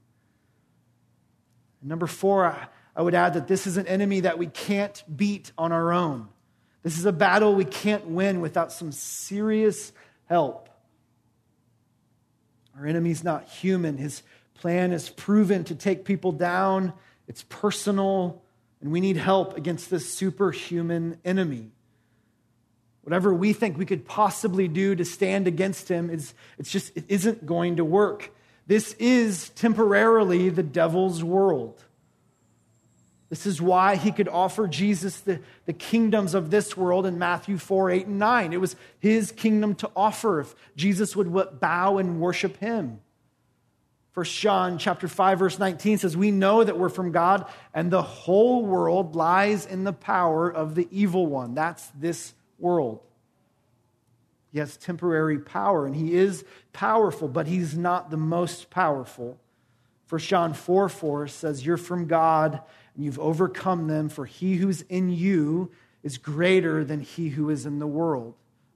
Number 1.82 2.08
four, 2.08 2.56
I 2.96 3.02
would 3.02 3.14
add 3.14 3.34
that 3.34 3.48
this 3.48 3.68
is 3.68 3.78
an 3.78 3.88
enemy 3.88 4.22
that 4.22 4.38
we 4.38 4.48
can't 4.48 5.04
beat 5.14 5.52
on 5.58 5.72
our 5.72 5.92
own. 5.92 6.30
This 6.84 6.98
is 6.98 7.06
a 7.06 7.12
battle 7.12 7.54
we 7.54 7.66
can't 7.66 8.08
win 8.08 8.42
without 8.42 8.72
some 8.72 8.92
serious 8.92 9.92
help. 10.26 10.70
Our 12.78 12.86
enemy's 12.86 13.24
not 13.24 13.48
human. 13.48 13.98
His 13.98 14.24
plan 14.56 14.92
is 14.92 15.10
proven 15.10 15.64
to 15.66 15.76
take 15.76 16.06
people 16.06 16.32
down, 16.32 16.94
it's 17.28 17.44
personal, 17.50 18.42
and 18.82 18.92
we 18.92 19.02
need 19.02 19.18
help 19.18 19.58
against 19.58 19.90
this 19.90 20.12
superhuman 20.14 21.18
enemy. 21.26 21.72
Whatever 23.06 23.32
we 23.36 23.54
think 23.54 23.78
we 23.78 23.86
could 23.86 24.04
possibly 24.04 24.68
do 24.68 24.96
to 24.96 25.06
stand 25.06 25.48
against 25.48 25.90
him, 25.90 26.10
is, 26.10 26.34
it's 26.58 26.72
just, 26.72 26.98
it 26.98 27.06
isn't 27.08 27.46
going 27.46 27.76
to 27.76 27.86
work. 27.86 28.32
This 28.66 28.94
is 28.94 29.50
temporarily 29.50 30.50
the 30.50 30.64
devil's 30.64 31.24
world. 31.24 31.84
This 33.30 33.46
is 33.46 33.62
why 33.62 33.96
he 33.96 34.12
could 34.12 34.28
offer 34.28 34.68
Jesus 34.68 35.20
the, 35.20 35.40
the 35.68 35.74
kingdoms 35.74 36.34
of 36.34 36.50
this 36.50 36.76
world 36.76 37.06
in 37.06 37.20
Matthew 37.20 37.60
4, 37.60 37.92
8, 37.92 38.08
and 38.08 38.18
9. 38.18 38.54
It 38.54 38.60
was 38.60 38.76
his 38.98 39.32
kingdom 39.32 39.76
to 39.76 39.92
offer 39.96 40.40
if 40.40 40.56
Jesus 40.76 41.16
would 41.16 41.60
bow 41.60 42.00
and 42.00 42.20
worship 42.20 42.58
him. 42.58 43.02
First 44.14 44.36
John 44.40 44.80
chapter 44.80 45.08
5 45.08 45.40
verse 45.40 45.60
19 45.60 46.00
says 46.00 46.16
we 46.16 46.32
know 46.32 46.64
that 46.64 46.80
we're 46.80 46.90
from 46.90 47.12
God 47.12 47.46
and 47.74 47.92
the 47.92 48.02
whole 48.02 48.66
world 48.66 49.14
lies 49.14 49.66
in 49.66 49.84
the 49.84 49.94
power 49.94 50.50
of 50.50 50.74
the 50.74 50.88
evil 50.90 51.28
one. 51.28 51.54
That's 51.54 51.86
this 52.00 52.34
world. 52.60 53.02
He 54.52 54.60
has 54.60 54.78
temporary 54.78 55.40
power, 55.40 55.86
and 55.86 55.96
he 55.96 56.14
is 56.14 56.46
powerful, 56.72 57.28
but 57.28 57.48
he's 57.48 57.78
not 57.78 58.10
the 58.10 58.18
most 58.18 58.70
powerful. 58.70 59.38
For 60.06 60.18
John 60.18 60.54
4 60.54 60.88
4 60.88 61.28
says, 61.28 61.66
You're 61.66 61.78
from 61.78 62.08
God, 62.08 62.62
and 62.96 63.04
you've 63.04 63.20
overcome 63.20 63.88
them, 63.88 64.08
for 64.08 64.26
he 64.26 64.56
who's 64.56 64.82
in 64.84 65.10
you 65.10 65.72
is 66.04 66.18
greater 66.18 66.86
than 66.86 67.02
he 67.02 67.30
who 67.30 67.50
is 67.50 67.66
in 67.66 67.80
the 67.80 67.88
world. 67.88 68.36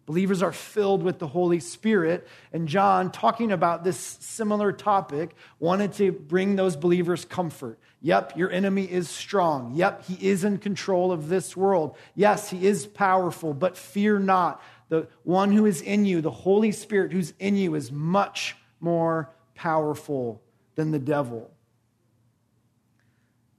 Believers 0.10 0.42
are 0.42 0.52
filled 0.52 1.04
with 1.04 1.20
the 1.20 1.28
Holy 1.28 1.60
Spirit. 1.60 2.28
And 2.52 2.68
John, 2.68 3.12
talking 3.12 3.52
about 3.52 3.84
this 3.84 3.96
similar 4.00 4.72
topic, 4.72 5.36
wanted 5.60 5.94
to 5.94 6.12
bring 6.12 6.56
those 6.56 6.76
believers 6.76 7.26
comfort. 7.26 7.78
Yep, 8.02 8.36
your 8.36 8.50
enemy 8.50 8.86
is 8.86 9.08
strong. 9.08 9.76
Yep, 9.76 10.06
he 10.06 10.28
is 10.28 10.44
in 10.44 10.58
control 10.58 11.12
of 11.12 11.30
this 11.30 11.56
world. 11.56 11.96
Yes, 12.16 12.50
he 12.50 12.66
is 12.66 12.88
powerful, 12.88 13.54
but 13.54 13.78
fear 13.78 14.18
not. 14.18 14.64
The 14.88 15.08
one 15.22 15.52
who 15.52 15.68
is 15.68 15.80
in 15.80 16.06
you, 16.06 16.22
the 16.22 16.32
Holy 16.32 16.72
Spirit 16.72 17.12
who's 17.12 17.36
in 17.38 17.56
you, 17.56 17.76
is 17.76 17.92
much 17.92 18.56
more 18.80 19.30
powerful 19.54 20.42
than 20.74 20.90
the 20.90 20.98
devil. 20.98 21.52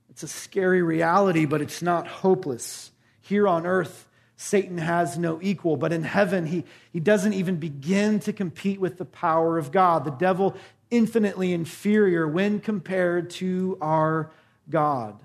It's 0.09 0.25
a 0.25 0.29
scary 0.29 0.83
reality, 0.83 1.47
but 1.47 1.63
it's 1.63 1.81
not 1.81 2.09
hopeless. 2.09 2.91
Here 3.21 3.47
on 3.47 3.67
earth, 3.67 4.09
Satan 4.43 4.79
has 4.79 5.19
no 5.19 5.39
equal. 5.43 5.77
But 5.77 5.93
in 5.93 6.03
heaven, 6.03 6.47
he, 6.47 6.65
he 6.95 6.99
doesn't 6.99 7.35
even 7.35 7.57
begin 7.57 8.21
to 8.21 8.33
compete 8.33 8.81
with 8.81 8.97
the 8.97 9.05
power 9.05 9.59
of 9.59 9.71
God. 9.71 10.07
The 10.07 10.13
devil, 10.13 10.57
infinitely 10.91 11.53
inferior 11.53 12.27
when 12.27 12.59
compared 12.59 13.29
to 13.31 13.77
our 13.83 14.31
God. 14.71 15.23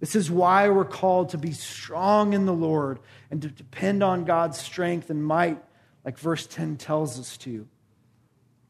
This 0.00 0.16
is 0.16 0.30
why 0.30 0.70
we're 0.70 0.86
called 0.86 1.28
to 1.30 1.38
be 1.38 1.52
strong 1.52 2.32
in 2.32 2.46
the 2.46 2.52
Lord 2.54 2.98
and 3.30 3.42
to 3.42 3.48
depend 3.48 4.02
on 4.02 4.24
God's 4.24 4.58
strength 4.58 5.10
and 5.10 5.22
might, 5.22 5.62
like 6.02 6.18
verse 6.18 6.46
10 6.46 6.78
tells 6.78 7.20
us 7.20 7.36
to. 7.38 7.68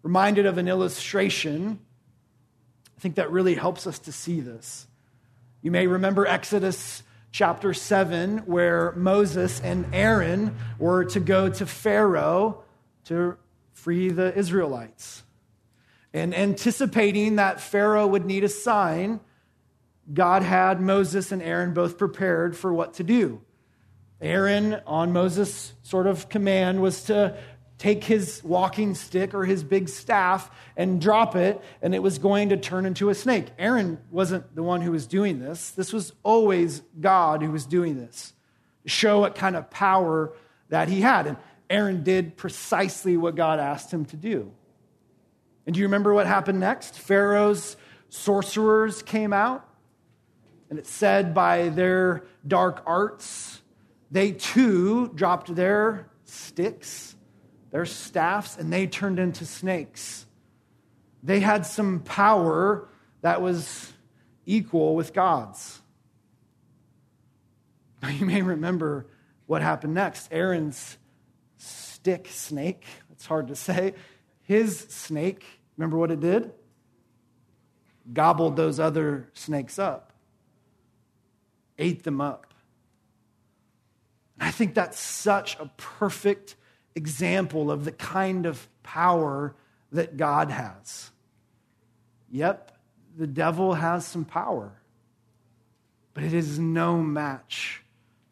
Reminded 0.03 0.47
of 0.47 0.59
an 0.59 0.67
illustration, 0.67 1.79
I 2.99 3.01
think 3.01 3.15
that 3.15 3.31
really 3.31 3.55
helps 3.55 3.87
us 3.87 4.01
to 4.01 4.11
see 4.11 4.41
this. 4.41 4.89
You 5.63 5.71
may 5.71 5.87
remember 5.87 6.27
Exodus 6.27 7.05
chapter 7.37 7.75
7, 7.75 8.39
where 8.47 8.93
Moses 8.93 9.61
and 9.61 9.85
Aaron 9.93 10.57
were 10.79 11.05
to 11.05 11.21
go 11.21 11.51
to 11.51 11.67
Pharaoh 11.67 12.65
to 13.05 13.37
free 13.75 14.09
the 14.09 14.35
Israelites. 14.35 15.23
And 16.15 16.35
anticipating 16.35 17.37
that 17.37 17.61
Pharaoh 17.61 18.07
would 18.07 18.25
need 18.25 18.43
a 18.43 18.49
sign, 18.49 19.21
God 20.15 20.45
had 20.45 20.81
Moses 20.81 21.31
and 21.31 21.43
Aaron 21.43 21.75
both 21.75 21.99
prepared 21.99 22.57
for 22.57 22.73
what 22.73 22.95
to 22.95 23.05
do. 23.05 23.43
Aaron, 24.19 24.81
on 24.87 25.13
Moses' 25.13 25.75
sort 25.83 26.07
of 26.07 26.31
command, 26.31 26.81
was 26.81 27.03
to 27.03 27.37
take 27.79 28.05
his 28.05 28.43
walking 28.43 28.95
stick 28.95 29.35
or 29.35 29.45
his 29.45 29.63
big 29.63 29.89
staff 29.89 30.51
and 30.77 31.01
drop 31.01 31.37
it, 31.37 31.61
and 31.83 31.95
it 31.95 32.03
was 32.03 32.19
going 32.19 32.49
to 32.49 32.57
turn 32.57 32.87
into 32.87 33.11
a 33.11 33.15
snake. 33.15 33.49
Aaron 33.59 33.99
wasn't 34.11 34.55
the 34.55 34.63
one 34.63 34.81
who 34.81 34.93
was 34.93 35.07
doing 35.07 35.41
this. 35.41 35.71
This 35.71 35.93
was 35.93 36.13
always 36.23 36.83
God 37.01 37.43
who 37.43 37.51
was 37.51 37.67
doing 37.67 37.99
this 37.99 38.33
to 38.85 38.89
show 38.89 39.21
what 39.21 39.35
kind 39.35 39.57
of 39.57 39.69
power 39.71 40.33
that 40.71 40.89
he 40.89 41.03
had. 41.03 41.27
And 41.27 41.37
Aaron 41.69 42.03
did 42.03 42.37
precisely 42.37 43.17
what 43.17 43.35
God 43.35 43.61
asked 43.61 43.93
him 43.93 44.07
to 44.07 44.17
do. 44.17 44.53
And 45.67 45.75
do 45.75 45.81
you 45.81 45.87
remember 45.87 46.15
what 46.15 46.27
happened 46.27 46.61
next? 46.61 46.99
Pharaoh's 46.99 47.77
sorcerers 48.09 49.03
came 49.03 49.33
out, 49.33 49.69
and 50.71 50.79
it 50.79 50.87
said 50.87 51.35
by 51.35 51.69
their 51.71 52.25
dark 52.47 52.83
arts, 52.87 53.61
they 54.11 54.33
too 54.33 55.09
dropped 55.09 55.55
their 55.55 56.09
sticks 56.25 57.16
their 57.71 57.85
staffs, 57.85 58.57
and 58.57 58.73
they 58.73 58.87
turned 58.87 59.19
into 59.19 59.45
snakes. 59.45 60.27
They 61.23 61.41
had 61.41 61.67
some 61.67 62.01
power 62.01 62.89
that 63.23 63.43
was 63.43 63.93
equal 64.45 64.95
with 64.95 65.13
God's. 65.13 65.81
Now, 68.03 68.11
you 68.11 68.27
may 68.27 68.43
remember 68.43 69.07
what 69.47 69.63
happened 69.63 69.95
next. 69.95 70.29
Aaron's 70.31 70.99
stick 71.57 72.29
snake, 72.29 72.85
it's 73.11 73.27
hard 73.27 73.49
to 73.49 73.57
say, 73.57 73.95
his 74.43 74.79
snake, 74.79 75.45
remember 75.77 75.97
what 75.97 76.11
it 76.11 76.21
did? 76.21 76.53
Gobbled 78.13 78.55
those 78.55 78.79
other 78.79 79.31
snakes 79.33 79.79
up, 79.79 80.13
ate 81.79 82.05
them 82.05 82.21
up. 82.21 82.47
I 84.39 84.51
think 84.51 84.75
that's 84.75 85.01
such 85.01 85.57
a 85.59 85.71
perfect 85.77 86.55
example 86.97 87.71
of 87.71 87.85
the 87.85 87.93
kind 87.93 88.47
of 88.47 88.67
power 88.83 89.55
that 89.93 90.17
God 90.17 90.51
has. 90.51 91.11
Yep, 92.33 92.77
the 93.17 93.27
devil 93.27 93.75
has 93.75 94.05
some 94.05 94.25
power, 94.25 94.73
but 96.15 96.25
it 96.25 96.33
is 96.33 96.59
no 96.59 96.97
match 96.97 97.83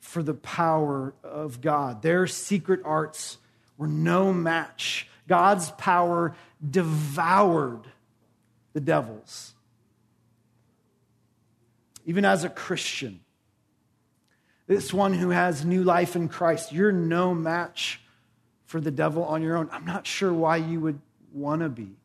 for 0.00 0.22
the 0.22 0.34
power 0.34 1.14
of 1.22 1.60
God. 1.60 2.02
Their 2.02 2.26
secret 2.26 2.80
arts 2.84 3.38
were 3.76 3.86
no 3.86 4.32
match. 4.32 5.08
God's 5.28 5.70
power 5.72 6.34
devoured 6.68 7.82
the 8.72 8.80
devil's. 8.80 9.54
Even 12.06 12.24
as 12.24 12.44
a 12.44 12.48
Christian, 12.48 13.20
this 14.66 14.92
one 14.92 15.14
who 15.14 15.30
has 15.30 15.64
new 15.64 15.82
life 15.82 16.16
in 16.16 16.28
Christ, 16.28 16.72
you're 16.72 16.92
no 16.92 17.34
match 17.34 18.00
for 18.64 18.80
the 18.80 18.90
devil 18.90 19.24
on 19.24 19.42
your 19.42 19.56
own. 19.56 19.68
I'm 19.72 19.84
not 19.84 20.06
sure 20.06 20.32
why 20.32 20.56
you 20.56 20.80
would 20.80 21.00
want 21.32 21.62
to 21.62 21.68
be 21.68 21.96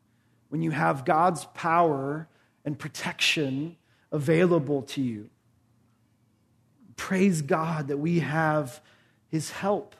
when 0.48 0.62
you 0.62 0.70
have 0.70 1.04
God's 1.04 1.44
power 1.54 2.28
and 2.64 2.78
protection 2.78 3.76
available 4.12 4.82
to 4.82 5.00
you. 5.00 5.30
Praise 6.96 7.42
God 7.42 7.88
that 7.88 7.96
we 7.96 8.18
have 8.18 8.80
his 9.28 9.50
help. 9.50 9.94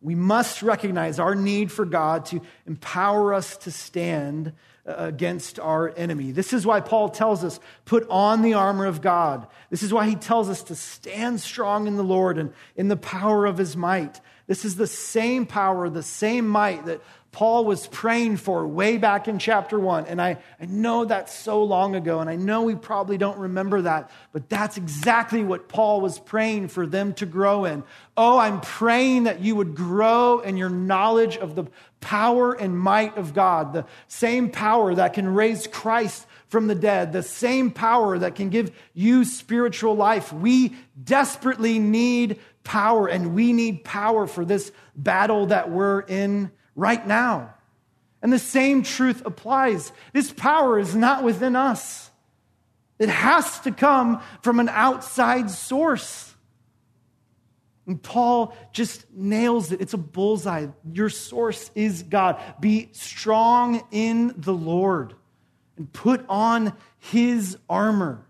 We 0.00 0.14
must 0.14 0.62
recognize 0.62 1.18
our 1.18 1.34
need 1.34 1.72
for 1.72 1.84
God 1.84 2.24
to 2.26 2.40
empower 2.66 3.34
us 3.34 3.56
to 3.58 3.72
stand 3.72 4.52
uh, 4.86 4.94
against 4.96 5.58
our 5.58 5.92
enemy. 5.96 6.30
This 6.30 6.52
is 6.52 6.64
why 6.64 6.80
Paul 6.80 7.08
tells 7.08 7.42
us, 7.42 7.58
put 7.84 8.08
on 8.08 8.42
the 8.42 8.54
armor 8.54 8.86
of 8.86 9.02
God. 9.02 9.48
This 9.70 9.82
is 9.82 9.92
why 9.92 10.08
he 10.08 10.14
tells 10.14 10.48
us 10.48 10.62
to 10.64 10.76
stand 10.76 11.40
strong 11.40 11.88
in 11.88 11.96
the 11.96 12.04
Lord 12.04 12.38
and 12.38 12.52
in 12.76 12.86
the 12.86 12.96
power 12.96 13.44
of 13.44 13.58
his 13.58 13.76
might. 13.76 14.20
This 14.48 14.64
is 14.64 14.74
the 14.74 14.88
same 14.88 15.46
power, 15.46 15.88
the 15.88 16.02
same 16.02 16.48
might 16.48 16.86
that 16.86 17.00
Paul 17.30 17.66
was 17.66 17.86
praying 17.86 18.38
for 18.38 18.66
way 18.66 18.96
back 18.96 19.28
in 19.28 19.38
chapter 19.38 19.78
one. 19.78 20.06
And 20.06 20.20
I, 20.20 20.38
I 20.58 20.64
know 20.64 21.04
that's 21.04 21.32
so 21.32 21.62
long 21.62 21.94
ago, 21.94 22.20
and 22.20 22.28
I 22.28 22.36
know 22.36 22.62
we 22.62 22.74
probably 22.74 23.18
don't 23.18 23.38
remember 23.38 23.82
that, 23.82 24.10
but 24.32 24.48
that's 24.48 24.78
exactly 24.78 25.44
what 25.44 25.68
Paul 25.68 26.00
was 26.00 26.18
praying 26.18 26.68
for 26.68 26.86
them 26.86 27.12
to 27.14 27.26
grow 27.26 27.66
in. 27.66 27.84
Oh, 28.16 28.38
I'm 28.38 28.62
praying 28.62 29.24
that 29.24 29.40
you 29.40 29.54
would 29.54 29.74
grow 29.74 30.40
in 30.40 30.56
your 30.56 30.70
knowledge 30.70 31.36
of 31.36 31.54
the 31.54 31.64
power 32.00 32.54
and 32.54 32.76
might 32.76 33.18
of 33.18 33.34
God, 33.34 33.74
the 33.74 33.84
same 34.08 34.50
power 34.50 34.94
that 34.94 35.12
can 35.12 35.28
raise 35.28 35.66
Christ 35.66 36.26
from 36.48 36.66
the 36.66 36.74
dead, 36.74 37.12
the 37.12 37.22
same 37.22 37.70
power 37.70 38.18
that 38.18 38.36
can 38.36 38.48
give 38.48 38.74
you 38.94 39.24
spiritual 39.24 39.94
life. 39.94 40.32
We 40.32 40.74
desperately 41.04 41.78
need 41.78 42.40
power, 42.68 43.08
and 43.08 43.34
we 43.34 43.54
need 43.54 43.82
power 43.82 44.26
for 44.26 44.44
this 44.44 44.70
battle 44.94 45.46
that 45.46 45.70
we're 45.70 46.00
in 46.00 46.50
right 46.76 47.04
now. 47.06 47.54
And 48.20 48.30
the 48.30 48.38
same 48.38 48.82
truth 48.82 49.22
applies. 49.24 49.90
This 50.12 50.30
power 50.30 50.78
is 50.78 50.94
not 50.94 51.24
within 51.24 51.56
us, 51.56 52.10
it 52.98 53.08
has 53.08 53.60
to 53.60 53.72
come 53.72 54.22
from 54.42 54.60
an 54.60 54.68
outside 54.68 55.50
source. 55.50 56.34
And 57.86 58.02
Paul 58.02 58.54
just 58.74 59.10
nails 59.14 59.72
it. 59.72 59.80
It's 59.80 59.94
a 59.94 59.98
bullseye. 59.98 60.66
Your 60.92 61.08
source 61.08 61.70
is 61.74 62.02
God. 62.02 62.38
Be 62.60 62.90
strong 62.92 63.82
in 63.90 64.34
the 64.36 64.52
Lord 64.52 65.14
and 65.78 65.90
put 65.90 66.22
on 66.28 66.74
his 66.98 67.56
armor. 67.66 68.26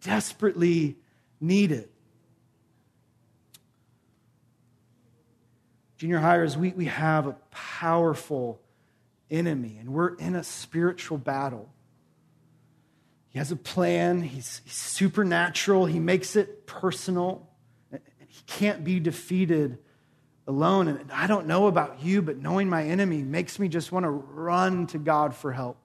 Desperately 0.00 0.96
need 1.46 1.72
it. 1.72 1.90
Junior 5.96 6.18
highers, 6.18 6.56
we, 6.56 6.70
we 6.70 6.86
have 6.86 7.26
a 7.26 7.36
powerful 7.50 8.60
enemy, 9.30 9.76
and 9.78 9.90
we're 9.90 10.14
in 10.16 10.34
a 10.34 10.44
spiritual 10.44 11.18
battle. 11.18 11.72
He 13.28 13.38
has 13.38 13.50
a 13.50 13.56
plan, 13.56 14.22
he's, 14.22 14.60
he's 14.64 14.74
supernatural, 14.74 15.86
he 15.86 15.98
makes 15.98 16.36
it 16.36 16.66
personal. 16.66 17.48
And 17.90 18.00
he 18.28 18.42
can't 18.46 18.84
be 18.84 19.00
defeated 19.00 19.78
alone. 20.46 20.88
And 20.88 21.10
I 21.10 21.26
don't 21.26 21.46
know 21.46 21.66
about 21.66 22.02
you, 22.02 22.22
but 22.22 22.38
knowing 22.38 22.68
my 22.68 22.84
enemy 22.84 23.22
makes 23.22 23.58
me 23.58 23.68
just 23.68 23.90
want 23.90 24.04
to 24.04 24.10
run 24.10 24.86
to 24.88 24.98
God 24.98 25.34
for 25.34 25.52
help. 25.52 25.83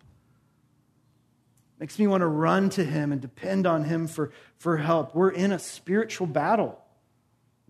Makes 1.80 1.98
me 1.98 2.08
want 2.08 2.22
to 2.22 2.28
run 2.28 2.70
to 2.72 2.84
him 2.84 3.12
and 3.14 3.22
depend 3.22 3.66
on 3.66 3.86
him 3.86 4.08
for, 4.08 4.32
for 4.58 4.78
help. 4.78 5.16
We're 5.16 5.30
in 5.32 5.54
a 5.54 5.60
spiritual 5.60 6.28
battle. 6.28 6.78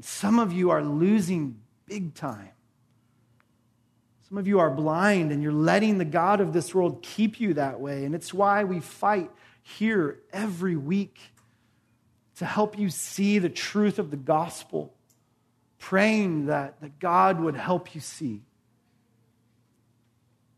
Some 0.02 0.40
of 0.40 0.52
you 0.52 0.72
are 0.72 0.84
losing 0.84 1.60
big 1.86 2.16
time. 2.16 2.50
Some 4.28 4.38
of 4.38 4.48
you 4.48 4.60
are 4.60 4.70
blind 4.70 5.32
and 5.32 5.44
you're 5.44 5.52
letting 5.52 5.98
the 5.98 6.06
God 6.06 6.42
of 6.42 6.54
this 6.54 6.74
world 6.74 7.04
keep 7.04 7.40
you 7.40 7.56
that 7.56 7.80
way. 7.80 8.06
And 8.06 8.16
it's 8.16 8.34
why 8.34 8.64
we 8.64 8.80
fight 8.80 9.30
here 9.62 10.20
every 10.32 10.76
week 10.76 11.20
to 12.38 12.46
help 12.46 12.80
you 12.80 12.90
see 12.90 13.38
the 13.38 13.50
truth 13.50 14.00
of 14.00 14.12
the 14.12 14.18
gospel, 14.18 14.94
praying 15.78 16.46
that, 16.46 16.80
that 16.82 17.00
God 17.00 17.40
would 17.40 17.56
help 17.56 17.94
you 17.94 18.02
see. 18.02 18.44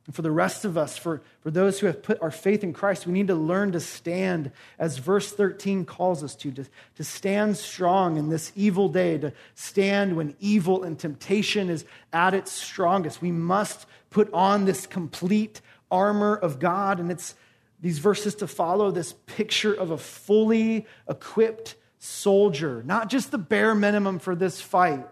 And 0.07 0.15
for 0.15 0.23
the 0.23 0.31
rest 0.31 0.65
of 0.65 0.77
us, 0.77 0.97
for, 0.97 1.21
for 1.41 1.51
those 1.51 1.79
who 1.79 1.87
have 1.87 2.01
put 2.01 2.21
our 2.21 2.31
faith 2.31 2.63
in 2.63 2.73
Christ, 2.73 3.05
we 3.05 3.13
need 3.13 3.27
to 3.27 3.35
learn 3.35 3.71
to 3.73 3.79
stand 3.79 4.51
as 4.79 4.97
verse 4.97 5.31
13 5.31 5.85
calls 5.85 6.23
us 6.23 6.35
to, 6.37 6.51
to, 6.51 6.65
to 6.95 7.03
stand 7.03 7.57
strong 7.57 8.17
in 8.17 8.29
this 8.29 8.51
evil 8.55 8.89
day, 8.89 9.19
to 9.19 9.31
stand 9.53 10.15
when 10.15 10.35
evil 10.39 10.83
and 10.83 10.97
temptation 10.97 11.69
is 11.69 11.85
at 12.11 12.33
its 12.33 12.51
strongest. 12.51 13.21
We 13.21 13.31
must 13.31 13.85
put 14.09 14.31
on 14.33 14.65
this 14.65 14.87
complete 14.87 15.61
armor 15.91 16.35
of 16.35 16.57
God. 16.57 16.99
And 16.99 17.11
it's 17.11 17.35
these 17.79 17.99
verses 17.99 18.35
to 18.35 18.47
follow 18.47 18.89
this 18.89 19.13
picture 19.27 19.73
of 19.73 19.91
a 19.91 19.97
fully 19.97 20.87
equipped 21.07 21.75
soldier, 21.99 22.81
not 22.85 23.09
just 23.09 23.29
the 23.29 23.37
bare 23.37 23.75
minimum 23.75 24.17
for 24.17 24.35
this 24.35 24.59
fight, 24.59 25.07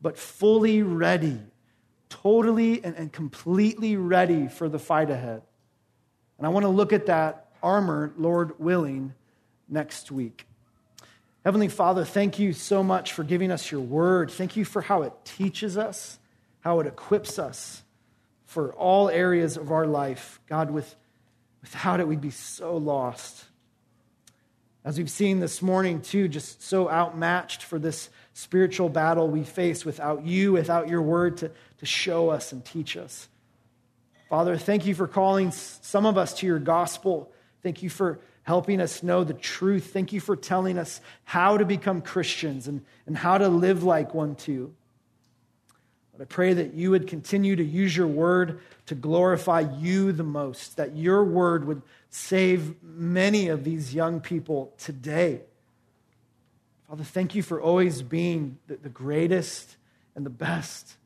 but 0.00 0.18
fully 0.18 0.82
ready 0.82 1.38
totally 2.08 2.82
and, 2.84 2.96
and 2.96 3.12
completely 3.12 3.96
ready 3.96 4.48
for 4.48 4.68
the 4.68 4.78
fight 4.78 5.10
ahead. 5.10 5.42
And 6.38 6.46
I 6.46 6.50
want 6.50 6.64
to 6.64 6.70
look 6.70 6.92
at 6.92 7.06
that 7.06 7.48
armor, 7.62 8.12
Lord 8.16 8.58
willing, 8.58 9.14
next 9.68 10.10
week. 10.10 10.46
Heavenly 11.44 11.68
Father, 11.68 12.04
thank 12.04 12.38
you 12.38 12.52
so 12.52 12.82
much 12.82 13.12
for 13.12 13.22
giving 13.22 13.50
us 13.50 13.70
your 13.70 13.80
word. 13.80 14.30
Thank 14.30 14.56
you 14.56 14.64
for 14.64 14.80
how 14.80 15.02
it 15.02 15.12
teaches 15.24 15.76
us, 15.76 16.18
how 16.60 16.80
it 16.80 16.86
equips 16.86 17.38
us 17.38 17.82
for 18.46 18.72
all 18.74 19.10
areas 19.10 19.56
of 19.56 19.70
our 19.70 19.86
life. 19.86 20.40
God, 20.46 20.70
with, 20.70 20.94
without 21.60 22.00
it, 22.00 22.08
we'd 22.08 22.20
be 22.20 22.30
so 22.30 22.76
lost. 22.76 23.44
As 24.84 24.96
we've 24.96 25.10
seen 25.10 25.40
this 25.40 25.60
morning, 25.60 26.00
too, 26.00 26.28
just 26.28 26.62
so 26.62 26.90
outmatched 26.90 27.62
for 27.62 27.78
this 27.78 28.10
spiritual 28.34 28.88
battle 28.88 29.28
we 29.28 29.44
face 29.44 29.84
without 29.84 30.26
you, 30.26 30.52
without 30.52 30.88
your 30.88 31.00
word 31.00 31.38
to, 31.38 31.50
to 31.78 31.86
show 31.86 32.28
us 32.28 32.52
and 32.52 32.64
teach 32.64 32.96
us. 32.96 33.28
Father, 34.28 34.58
thank 34.58 34.84
you 34.84 34.94
for 34.94 35.06
calling 35.06 35.52
some 35.52 36.04
of 36.04 36.18
us 36.18 36.34
to 36.34 36.46
your 36.46 36.58
gospel. 36.58 37.32
Thank 37.62 37.82
you 37.82 37.88
for 37.88 38.18
helping 38.42 38.80
us 38.80 39.02
know 39.02 39.24
the 39.24 39.34
truth. 39.34 39.92
Thank 39.92 40.12
you 40.12 40.20
for 40.20 40.34
telling 40.36 40.78
us 40.78 41.00
how 41.24 41.56
to 41.56 41.64
become 41.64 42.02
Christians 42.02 42.66
and, 42.66 42.84
and 43.06 43.16
how 43.16 43.38
to 43.38 43.48
live 43.48 43.84
like 43.84 44.12
one 44.12 44.34
too. 44.34 44.74
But 46.12 46.22
I 46.22 46.26
pray 46.26 46.52
that 46.54 46.74
you 46.74 46.90
would 46.90 47.06
continue 47.06 47.56
to 47.56 47.64
use 47.64 47.96
your 47.96 48.06
word 48.06 48.60
to 48.86 48.94
glorify 48.94 49.60
you 49.60 50.12
the 50.12 50.24
most, 50.24 50.76
that 50.76 50.96
your 50.96 51.24
word 51.24 51.64
would 51.66 51.82
save 52.10 52.82
many 52.82 53.48
of 53.48 53.64
these 53.64 53.94
young 53.94 54.20
people 54.20 54.72
today. 54.78 55.40
Father, 56.88 57.04
thank 57.04 57.34
you 57.34 57.42
for 57.42 57.60
always 57.60 58.02
being 58.02 58.58
the, 58.66 58.76
the 58.76 58.88
greatest 58.88 59.76
and 60.14 60.24
the 60.24 60.30
best. 60.30 60.96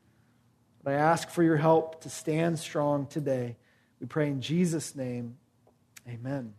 But 0.83 0.95
I 0.95 0.97
ask 0.97 1.31
for 1.31 1.43
your 1.43 1.57
help 1.57 2.03
to 2.03 2.11
stand 2.11 2.59
strong 2.59 3.07
today. 3.07 3.57
We 4.01 4.07
pray 4.07 4.29
in 4.29 4.41
Jesus' 4.41 4.95
name. 4.95 5.37
Amen. 6.09 6.55